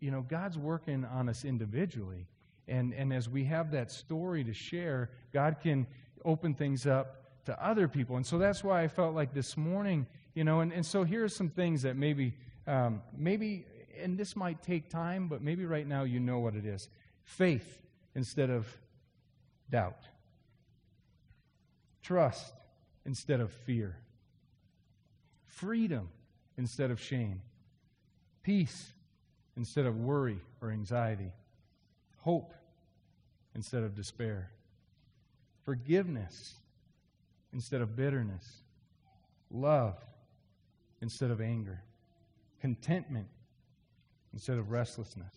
you 0.00 0.10
know, 0.10 0.22
God's 0.22 0.58
working 0.58 1.04
on 1.04 1.28
us 1.28 1.44
individually. 1.44 2.26
And, 2.68 2.92
and 2.94 3.12
as 3.12 3.28
we 3.28 3.44
have 3.44 3.70
that 3.70 3.90
story 3.90 4.42
to 4.44 4.52
share, 4.52 5.10
God 5.32 5.56
can 5.62 5.86
open 6.24 6.54
things 6.54 6.86
up 6.86 7.44
to 7.44 7.64
other 7.64 7.86
people. 7.88 8.16
And 8.16 8.26
so 8.26 8.38
that's 8.38 8.64
why 8.64 8.82
I 8.82 8.88
felt 8.88 9.14
like 9.14 9.32
this 9.32 9.56
morning, 9.56 10.06
you 10.34 10.44
know, 10.44 10.60
and, 10.60 10.72
and 10.72 10.84
so 10.84 11.04
here 11.04 11.24
are 11.24 11.28
some 11.28 11.48
things 11.48 11.82
that 11.82 11.96
maybe, 11.96 12.34
um, 12.66 13.02
maybe, 13.16 13.64
and 14.00 14.18
this 14.18 14.34
might 14.34 14.62
take 14.62 14.88
time, 14.88 15.28
but 15.28 15.42
maybe 15.42 15.64
right 15.64 15.86
now 15.86 16.02
you 16.02 16.20
know 16.20 16.38
what 16.38 16.54
it 16.54 16.66
is 16.66 16.88
faith 17.24 17.81
instead 18.14 18.50
of 18.50 18.66
doubt, 19.70 20.04
trust 22.02 22.54
instead 23.04 23.40
of 23.40 23.50
fear, 23.50 23.96
freedom 25.46 26.08
instead 26.56 26.90
of 26.90 27.00
shame, 27.00 27.40
peace 28.42 28.92
instead 29.56 29.86
of 29.86 29.96
worry 29.98 30.38
or 30.60 30.70
anxiety, 30.70 31.32
hope 32.18 32.54
instead 33.54 33.82
of 33.82 33.94
despair, 33.94 34.50
forgiveness 35.64 36.54
instead 37.52 37.80
of 37.80 37.96
bitterness, 37.96 38.62
love 39.50 39.98
instead 41.00 41.30
of 41.30 41.40
anger, 41.40 41.82
contentment 42.60 43.26
instead 44.32 44.58
of 44.58 44.70
restlessness, 44.70 45.34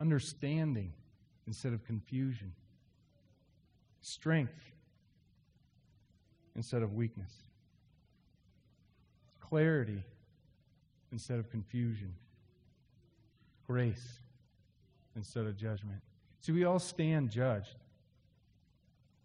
understanding 0.00 0.92
instead 1.46 1.72
of 1.72 1.84
confusion, 1.84 2.52
strength 4.00 4.52
instead 6.56 6.82
of 6.82 6.94
weakness, 6.94 7.32
clarity 9.40 10.02
instead 11.12 11.38
of 11.38 11.50
confusion 11.50 12.14
grace 13.70 14.18
instead 15.14 15.46
of 15.46 15.56
judgment. 15.56 16.00
See, 16.40 16.50
we 16.50 16.64
all 16.64 16.80
stand 16.80 17.30
judged. 17.30 17.76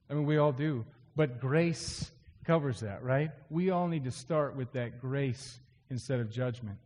I 0.07 0.13
mean, 0.13 0.27
we 0.27 0.37
all 0.37 0.51
do. 0.51 0.85
But 1.15 1.39
grace 1.39 2.11
covers 2.45 2.81
that, 2.81 3.03
right? 3.03 3.31
We 3.49 3.71
all 3.71 3.87
need 3.87 4.03
to 4.03 4.11
start 4.11 4.55
with 4.55 4.71
that 4.73 5.01
grace 5.01 5.57
instead 5.89 6.19
of 6.19 6.29
judgment. 6.29 6.77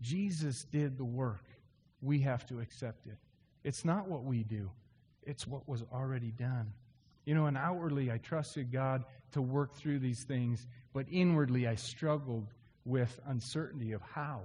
Jesus 0.00 0.64
did 0.64 0.98
the 0.98 1.04
work. 1.04 1.44
We 2.02 2.18
have 2.20 2.44
to 2.48 2.58
accept 2.58 3.06
it. 3.06 3.18
It's 3.64 3.84
not 3.84 4.08
what 4.08 4.24
we 4.24 4.42
do, 4.42 4.70
it's 5.22 5.46
what 5.46 5.68
was 5.68 5.82
already 5.92 6.30
done. 6.30 6.72
You 7.24 7.34
know, 7.34 7.44
and 7.44 7.58
outwardly, 7.58 8.10
I 8.10 8.16
trusted 8.16 8.72
God 8.72 9.04
to 9.32 9.42
work 9.42 9.74
through 9.74 9.98
these 9.98 10.24
things, 10.24 10.66
but 10.94 11.04
inwardly, 11.10 11.68
I 11.68 11.74
struggled 11.74 12.46
with 12.86 13.20
uncertainty 13.26 13.92
of 13.92 14.00
how. 14.00 14.40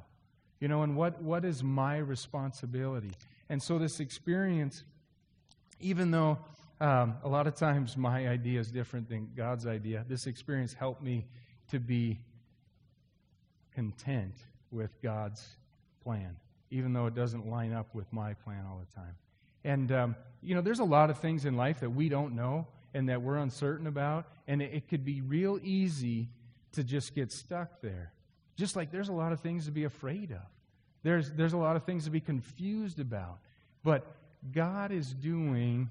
You 0.59 0.67
know, 0.67 0.83
and 0.83 0.95
what, 0.95 1.21
what 1.21 1.45
is 1.45 1.63
my 1.63 1.97
responsibility? 1.97 3.11
And 3.49 3.61
so 3.61 3.79
this 3.79 3.99
experience, 3.99 4.83
even 5.79 6.11
though 6.11 6.39
um, 6.81 7.15
a 7.23 7.29
lot 7.29 7.47
of 7.47 7.55
times 7.55 7.95
my 7.95 8.27
idea 8.27 8.59
is 8.59 8.69
different 8.69 9.07
than 9.07 9.29
God's 9.35 9.65
idea, 9.65 10.05
this 10.07 10.27
experience 10.27 10.73
helped 10.73 11.01
me 11.01 11.25
to 11.71 11.79
be 11.79 12.19
content 13.73 14.35
with 14.71 15.01
God's 15.01 15.45
plan, 16.03 16.35
even 16.73 16.91
though 16.91 17.05
it 17.05 17.13
doesn't 17.13 17.47
line 17.47 17.71
up 17.71 17.93
with 17.93 18.11
my 18.11 18.33
plan 18.33 18.65
all 18.67 18.79
the 18.79 18.95
time. 18.95 19.15
And, 19.63 19.91
um, 19.91 20.15
you 20.41 20.55
know, 20.55 20.61
there's 20.61 20.79
a 20.79 20.83
lot 20.83 21.09
of 21.09 21.19
things 21.19 21.45
in 21.45 21.55
life 21.55 21.79
that 21.81 21.91
we 21.91 22.09
don't 22.09 22.35
know 22.35 22.67
and 22.93 23.09
that 23.09 23.21
we're 23.21 23.37
uncertain 23.37 23.87
about, 23.87 24.25
and 24.47 24.61
it, 24.61 24.73
it 24.73 24.87
could 24.89 25.05
be 25.05 25.21
real 25.21 25.59
easy 25.63 26.29
to 26.73 26.83
just 26.83 27.15
get 27.15 27.31
stuck 27.31 27.81
there. 27.81 28.11
Just 28.57 28.75
like 28.75 28.91
there's 28.91 29.09
a 29.09 29.13
lot 29.13 29.31
of 29.31 29.39
things 29.39 29.65
to 29.65 29.71
be 29.71 29.83
afraid 29.83 30.31
of. 30.31 30.41
There's, 31.03 31.31
there's 31.31 31.53
a 31.53 31.57
lot 31.57 31.75
of 31.75 31.83
things 31.83 32.05
to 32.05 32.11
be 32.11 32.19
confused 32.19 32.99
about. 32.99 33.39
But 33.83 34.05
God 34.51 34.91
is 34.91 35.13
doing 35.13 35.89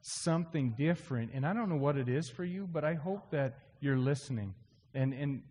something 0.00 0.74
different. 0.76 1.30
And 1.32 1.46
I 1.46 1.54
don't 1.54 1.68
know 1.68 1.76
what 1.76 1.96
it 1.96 2.08
is 2.08 2.28
for 2.28 2.44
you, 2.44 2.68
but 2.70 2.84
I 2.84 2.94
hope 2.94 3.30
that 3.30 3.58
you're 3.80 3.96
listening 3.96 4.54
and, 4.92 5.14
and 5.14 5.42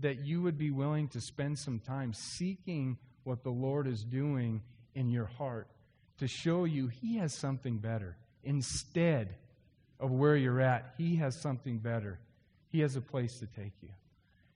that 0.00 0.24
you 0.24 0.42
would 0.42 0.56
be 0.56 0.70
willing 0.70 1.08
to 1.08 1.20
spend 1.20 1.58
some 1.58 1.80
time 1.80 2.12
seeking 2.12 2.96
what 3.28 3.44
the 3.44 3.50
Lord 3.50 3.86
is 3.86 4.02
doing 4.02 4.62
in 4.94 5.10
your 5.10 5.26
heart 5.26 5.68
to 6.18 6.26
show 6.26 6.64
you 6.64 6.88
He 6.88 7.18
has 7.18 7.34
something 7.34 7.76
better. 7.76 8.16
Instead 8.42 9.34
of 10.00 10.10
where 10.10 10.34
you're 10.34 10.62
at, 10.62 10.94
He 10.96 11.16
has 11.16 11.38
something 11.38 11.76
better. 11.78 12.18
He 12.70 12.80
has 12.80 12.96
a 12.96 13.02
place 13.02 13.38
to 13.40 13.46
take 13.46 13.74
you. 13.82 13.90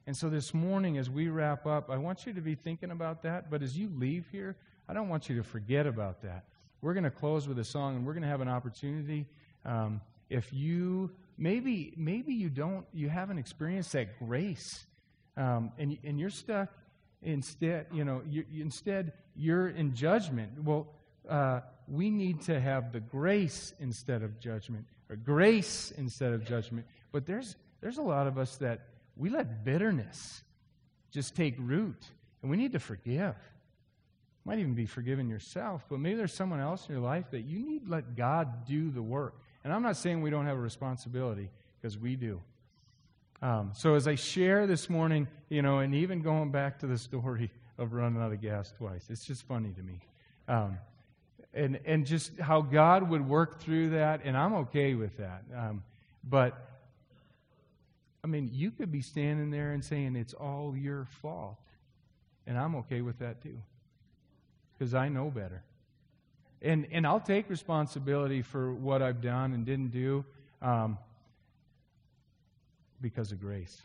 And 0.06 0.16
so 0.16 0.30
this 0.30 0.54
morning, 0.54 0.96
as 0.96 1.10
we 1.10 1.28
wrap 1.28 1.66
up, 1.66 1.90
I 1.90 1.98
want 1.98 2.24
you 2.26 2.32
to 2.32 2.40
be 2.40 2.54
thinking 2.54 2.90
about 2.90 3.22
that. 3.22 3.50
But 3.50 3.62
as 3.62 3.76
you 3.76 3.90
leave 3.94 4.26
here, 4.32 4.56
I 4.88 4.94
don't 4.94 5.10
want 5.10 5.28
you 5.28 5.36
to 5.36 5.42
forget 5.42 5.86
about 5.86 6.22
that. 6.22 6.44
We're 6.80 6.94
going 6.94 7.04
to 7.04 7.10
close 7.10 7.46
with 7.46 7.58
a 7.58 7.64
song, 7.64 7.96
and 7.96 8.06
we're 8.06 8.14
going 8.14 8.24
to 8.24 8.28
have 8.28 8.40
an 8.40 8.48
opportunity. 8.48 9.26
Um, 9.66 10.00
if 10.30 10.50
you 10.50 11.10
maybe 11.36 11.92
maybe 11.96 12.32
you 12.32 12.48
don't 12.48 12.86
you 12.94 13.10
haven't 13.10 13.36
experienced 13.36 13.92
that 13.92 14.18
grace, 14.18 14.86
um, 15.36 15.72
and 15.78 15.96
and 16.02 16.18
you're 16.18 16.30
stuck 16.30 16.70
instead. 17.22 17.86
You 17.92 18.04
know, 18.04 18.22
you, 18.28 18.44
instead 18.54 19.12
you're 19.34 19.68
in 19.68 19.94
judgment. 19.94 20.62
Well, 20.62 20.88
uh, 21.28 21.60
we 21.88 22.10
need 22.10 22.42
to 22.42 22.60
have 22.60 22.92
the 22.92 23.00
grace 23.00 23.74
instead 23.80 24.22
of 24.22 24.38
judgment, 24.40 24.86
or 25.08 25.16
grace 25.16 25.92
instead 25.96 26.32
of 26.32 26.44
judgment. 26.44 26.86
But 27.12 27.26
there's 27.26 27.56
there's 27.80 27.98
a 27.98 28.02
lot 28.02 28.26
of 28.26 28.38
us 28.38 28.56
that 28.56 28.88
we 29.16 29.30
let 29.30 29.64
bitterness 29.64 30.42
just 31.10 31.34
take 31.36 31.54
root, 31.58 32.02
and 32.40 32.50
we 32.50 32.56
need 32.56 32.72
to 32.72 32.80
forgive. 32.80 33.36
Might 34.44 34.58
even 34.58 34.74
be 34.74 34.86
forgiving 34.86 35.28
yourself, 35.28 35.84
but 35.88 36.00
maybe 36.00 36.16
there's 36.16 36.34
someone 36.34 36.58
else 36.58 36.88
in 36.88 36.94
your 36.94 37.04
life 37.04 37.30
that 37.30 37.42
you 37.42 37.64
need 37.64 37.84
to 37.84 37.90
let 37.92 38.16
God 38.16 38.66
do 38.66 38.90
the 38.90 39.02
work. 39.02 39.34
And 39.62 39.72
I'm 39.72 39.82
not 39.82 39.96
saying 39.96 40.20
we 40.20 40.30
don't 40.30 40.46
have 40.46 40.56
a 40.56 40.60
responsibility, 40.60 41.48
because 41.80 41.96
we 41.96 42.16
do. 42.16 42.40
Um, 43.42 43.72
so 43.74 43.94
as 43.94 44.06
I 44.06 44.14
share 44.14 44.66
this 44.66 44.88
morning, 44.88 45.26
you 45.48 45.62
know, 45.62 45.80
and 45.80 45.94
even 45.94 46.22
going 46.22 46.50
back 46.50 46.78
to 46.78 46.86
the 46.86 46.96
story 46.96 47.50
of 47.76 47.92
running 47.92 48.22
out 48.22 48.32
of 48.32 48.40
gas 48.40 48.72
twice, 48.78 49.06
it's 49.10 49.24
just 49.24 49.42
funny 49.42 49.72
to 49.72 49.82
me. 49.82 50.00
Um, 50.48 50.78
and, 51.52 51.78
and 51.84 52.06
just 52.06 52.38
how 52.38 52.62
God 52.62 53.10
would 53.10 53.28
work 53.28 53.60
through 53.60 53.90
that, 53.90 54.22
and 54.24 54.36
I'm 54.36 54.54
okay 54.54 54.94
with 54.94 55.16
that. 55.18 55.42
Um, 55.54 55.82
but 56.24 56.72
I 58.24 58.28
mean, 58.28 58.50
you 58.52 58.70
could 58.70 58.92
be 58.92 59.02
standing 59.02 59.50
there 59.50 59.72
and 59.72 59.84
saying 59.84 60.14
it's 60.14 60.34
all 60.34 60.76
your 60.76 61.06
fault. 61.20 61.58
And 62.46 62.56
I'm 62.58 62.74
okay 62.76 63.00
with 63.00 63.18
that 63.18 63.42
too. 63.42 63.58
Because 64.72 64.94
I 64.94 65.08
know 65.08 65.30
better. 65.30 65.62
And, 66.60 66.86
and 66.92 67.06
I'll 67.06 67.20
take 67.20 67.50
responsibility 67.50 68.42
for 68.42 68.72
what 68.72 69.02
I've 69.02 69.20
done 69.20 69.52
and 69.52 69.66
didn't 69.66 69.90
do 69.90 70.24
um, 70.60 70.98
because 73.02 73.32
of 73.32 73.40
grace. 73.40 73.82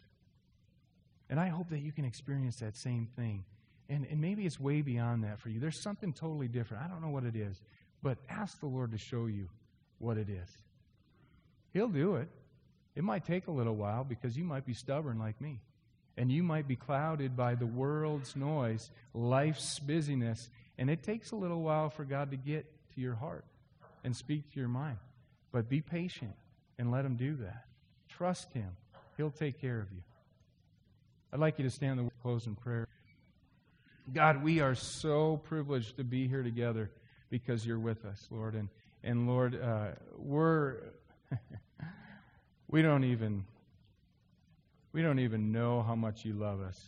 And 1.30 1.39
I 1.39 1.47
hope 1.47 1.70
that 1.70 1.80
you 1.80 1.91
can 1.91 2.05
experience 2.05 2.57
that 2.57 2.78
same 2.78 3.07
thing. 3.15 3.43
And, 3.89 4.05
and 4.09 4.22
maybe 4.22 4.45
it's 4.45 4.59
way 4.59 4.82
beyond 4.82 5.24
that 5.24 5.39
for 5.39 5.49
you. 5.49 5.59
There's 5.59 5.82
something 5.82 6.13
totally 6.13 6.47
different. 6.47 6.84
I 6.84 6.88
don't 6.88 7.01
know 7.01 7.09
what 7.09 7.24
it 7.24 7.36
is. 7.36 7.61
But 8.01 8.18
ask 8.30 8.59
the 8.59 8.68
Lord 8.68 8.91
to 8.91 8.97
show 8.97 9.26
you 9.26 9.49
what 9.99 10.18
it 10.18 10.30
is. 10.30 10.49
He'll 11.74 11.89
do 11.89 12.15
it. 12.15 12.30
It 12.95 13.03
might 13.03 13.26
take 13.26 13.47
a 13.47 13.51
little 13.51 13.76
while 13.76 14.03
because 14.03 14.38
you 14.38 14.43
might 14.43 14.65
be 14.65 14.74
stubborn 14.74 15.20
like 15.20 15.39
me. 15.41 15.59
And 16.18 16.32
you 16.32 16.41
might 16.41 16.68
be 16.68 16.76
clouded 16.76 17.38
by 17.38 17.55
the 17.55 17.68
world's 17.68 18.36
noise, 18.36 18.89
life's 19.13 19.78
busyness, 19.78 20.49
and 20.80 20.89
it 20.89 21.03
takes 21.03 21.32
a 21.32 21.36
little 21.36 21.61
while 21.61 21.89
for 21.89 22.05
God 22.05 22.32
to 22.32 22.38
get 22.38 22.65
to 22.95 23.01
your 23.01 23.13
heart 23.13 23.45
and 24.03 24.15
speak 24.15 24.51
to 24.53 24.59
your 24.59 24.70
mind. 24.70 24.97
But 25.51 25.70
be 25.70 25.82
patient 25.82 26.34
and 26.80 26.91
let 26.91 27.05
Him 27.05 27.15
do 27.15 27.36
that. 27.38 27.65
Trust 28.09 28.51
Him, 28.53 28.76
He'll 29.18 29.32
take 29.32 29.59
care 29.59 29.80
of 29.80 29.91
you. 29.91 30.03
I'd 31.34 31.39
like 31.39 31.57
you 31.57 31.65
to 31.65 31.72
stand 31.72 31.99
and 31.99 32.11
close 32.22 32.45
in 32.45 32.55
prayer. 32.55 32.88
God, 34.13 34.43
we 34.43 34.61
are 34.61 34.76
so 34.76 35.38
privileged 35.38 35.97
to 35.97 36.03
be 36.03 36.28
here 36.28 36.43
together 36.43 36.91
because 37.30 37.65
you're 37.65 37.80
with 37.80 38.05
us, 38.05 38.28
Lord. 38.30 38.53
And, 38.53 38.70
and 39.03 39.28
Lord, 39.28 39.59
uh, 39.59 39.88
we're, 40.15 40.76
we 42.70 42.84
don't 42.84 43.03
even, 43.03 43.43
we 44.93 45.01
don't 45.01 45.20
even 45.20 45.51
know 45.51 45.82
how 45.82 45.95
much 45.95 46.24
you 46.24 46.34
love 46.34 46.61
us, 46.61 46.80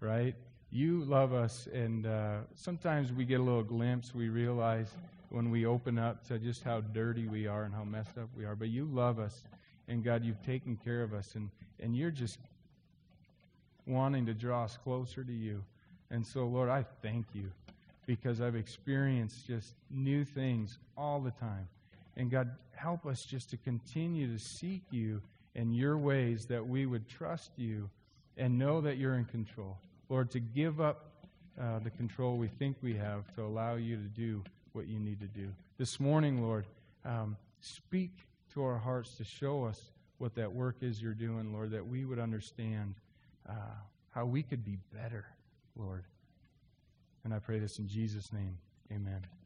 right? 0.00 0.36
You 0.70 1.02
love 1.04 1.32
us, 1.32 1.66
and 1.72 2.06
uh, 2.06 2.36
sometimes 2.54 3.10
we 3.10 3.24
get 3.24 3.40
a 3.40 3.42
little 3.42 3.64
glimpse. 3.64 4.14
We 4.14 4.28
realize 4.28 4.88
when 5.30 5.50
we 5.50 5.66
open 5.66 5.98
up 5.98 6.28
to 6.28 6.38
just 6.38 6.62
how 6.62 6.82
dirty 6.82 7.26
we 7.26 7.48
are 7.48 7.64
and 7.64 7.74
how 7.74 7.84
messed 7.84 8.18
up 8.18 8.28
we 8.36 8.44
are. 8.44 8.54
But 8.54 8.68
you 8.68 8.84
love 8.84 9.18
us, 9.18 9.44
and 9.88 10.04
God, 10.04 10.24
you've 10.24 10.44
taken 10.44 10.76
care 10.76 11.02
of 11.02 11.12
us, 11.12 11.34
and, 11.34 11.50
and 11.80 11.96
you're 11.96 12.10
just 12.10 12.38
wanting 13.86 14.26
to 14.26 14.34
draw 14.34 14.64
us 14.64 14.78
closer 14.82 15.24
to 15.24 15.32
you. 15.32 15.62
And 16.10 16.26
so, 16.26 16.46
Lord, 16.46 16.68
I 16.68 16.84
thank 17.02 17.26
you 17.34 17.50
because 18.06 18.40
I've 18.40 18.56
experienced 18.56 19.46
just 19.46 19.74
new 19.90 20.24
things 20.24 20.78
all 20.96 21.20
the 21.20 21.30
time. 21.32 21.68
And 22.16 22.30
God, 22.30 22.50
help 22.74 23.06
us 23.06 23.24
just 23.24 23.50
to 23.50 23.56
continue 23.56 24.32
to 24.32 24.38
seek 24.38 24.82
you 24.90 25.22
in 25.54 25.72
your 25.72 25.96
ways 25.98 26.46
that 26.46 26.66
we 26.66 26.86
would 26.86 27.08
trust 27.08 27.50
you 27.56 27.88
and 28.36 28.58
know 28.58 28.80
that 28.80 28.96
you're 28.96 29.14
in 29.14 29.24
control. 29.24 29.78
Lord, 30.08 30.30
to 30.32 30.40
give 30.40 30.80
up 30.80 31.10
uh, 31.60 31.78
the 31.80 31.90
control 31.90 32.36
we 32.36 32.48
think 32.48 32.76
we 32.82 32.94
have 32.96 33.32
to 33.34 33.42
allow 33.42 33.74
you 33.74 33.96
to 33.96 34.02
do 34.02 34.42
what 34.72 34.86
you 34.86 34.98
need 34.98 35.20
to 35.20 35.26
do. 35.26 35.48
This 35.78 36.00
morning, 36.00 36.42
Lord, 36.42 36.66
um, 37.04 37.36
speak 37.60 38.10
to 38.54 38.64
our 38.64 38.78
hearts 38.78 39.16
to 39.16 39.24
show 39.24 39.64
us 39.64 39.80
what 40.20 40.34
that 40.34 40.52
work 40.52 40.76
is 40.82 41.00
you're 41.00 41.14
doing, 41.14 41.52
Lord, 41.52 41.70
that 41.70 41.86
we 41.86 42.04
would 42.04 42.18
understand 42.18 42.94
uh, 43.48 43.52
how 44.10 44.26
we 44.26 44.42
could 44.42 44.64
be 44.64 44.76
better, 44.92 45.24
Lord. 45.76 46.04
And 47.24 47.32
I 47.32 47.38
pray 47.38 47.58
this 47.58 47.78
in 47.78 47.88
Jesus' 47.88 48.32
name. 48.32 48.58
Amen. 48.92 49.39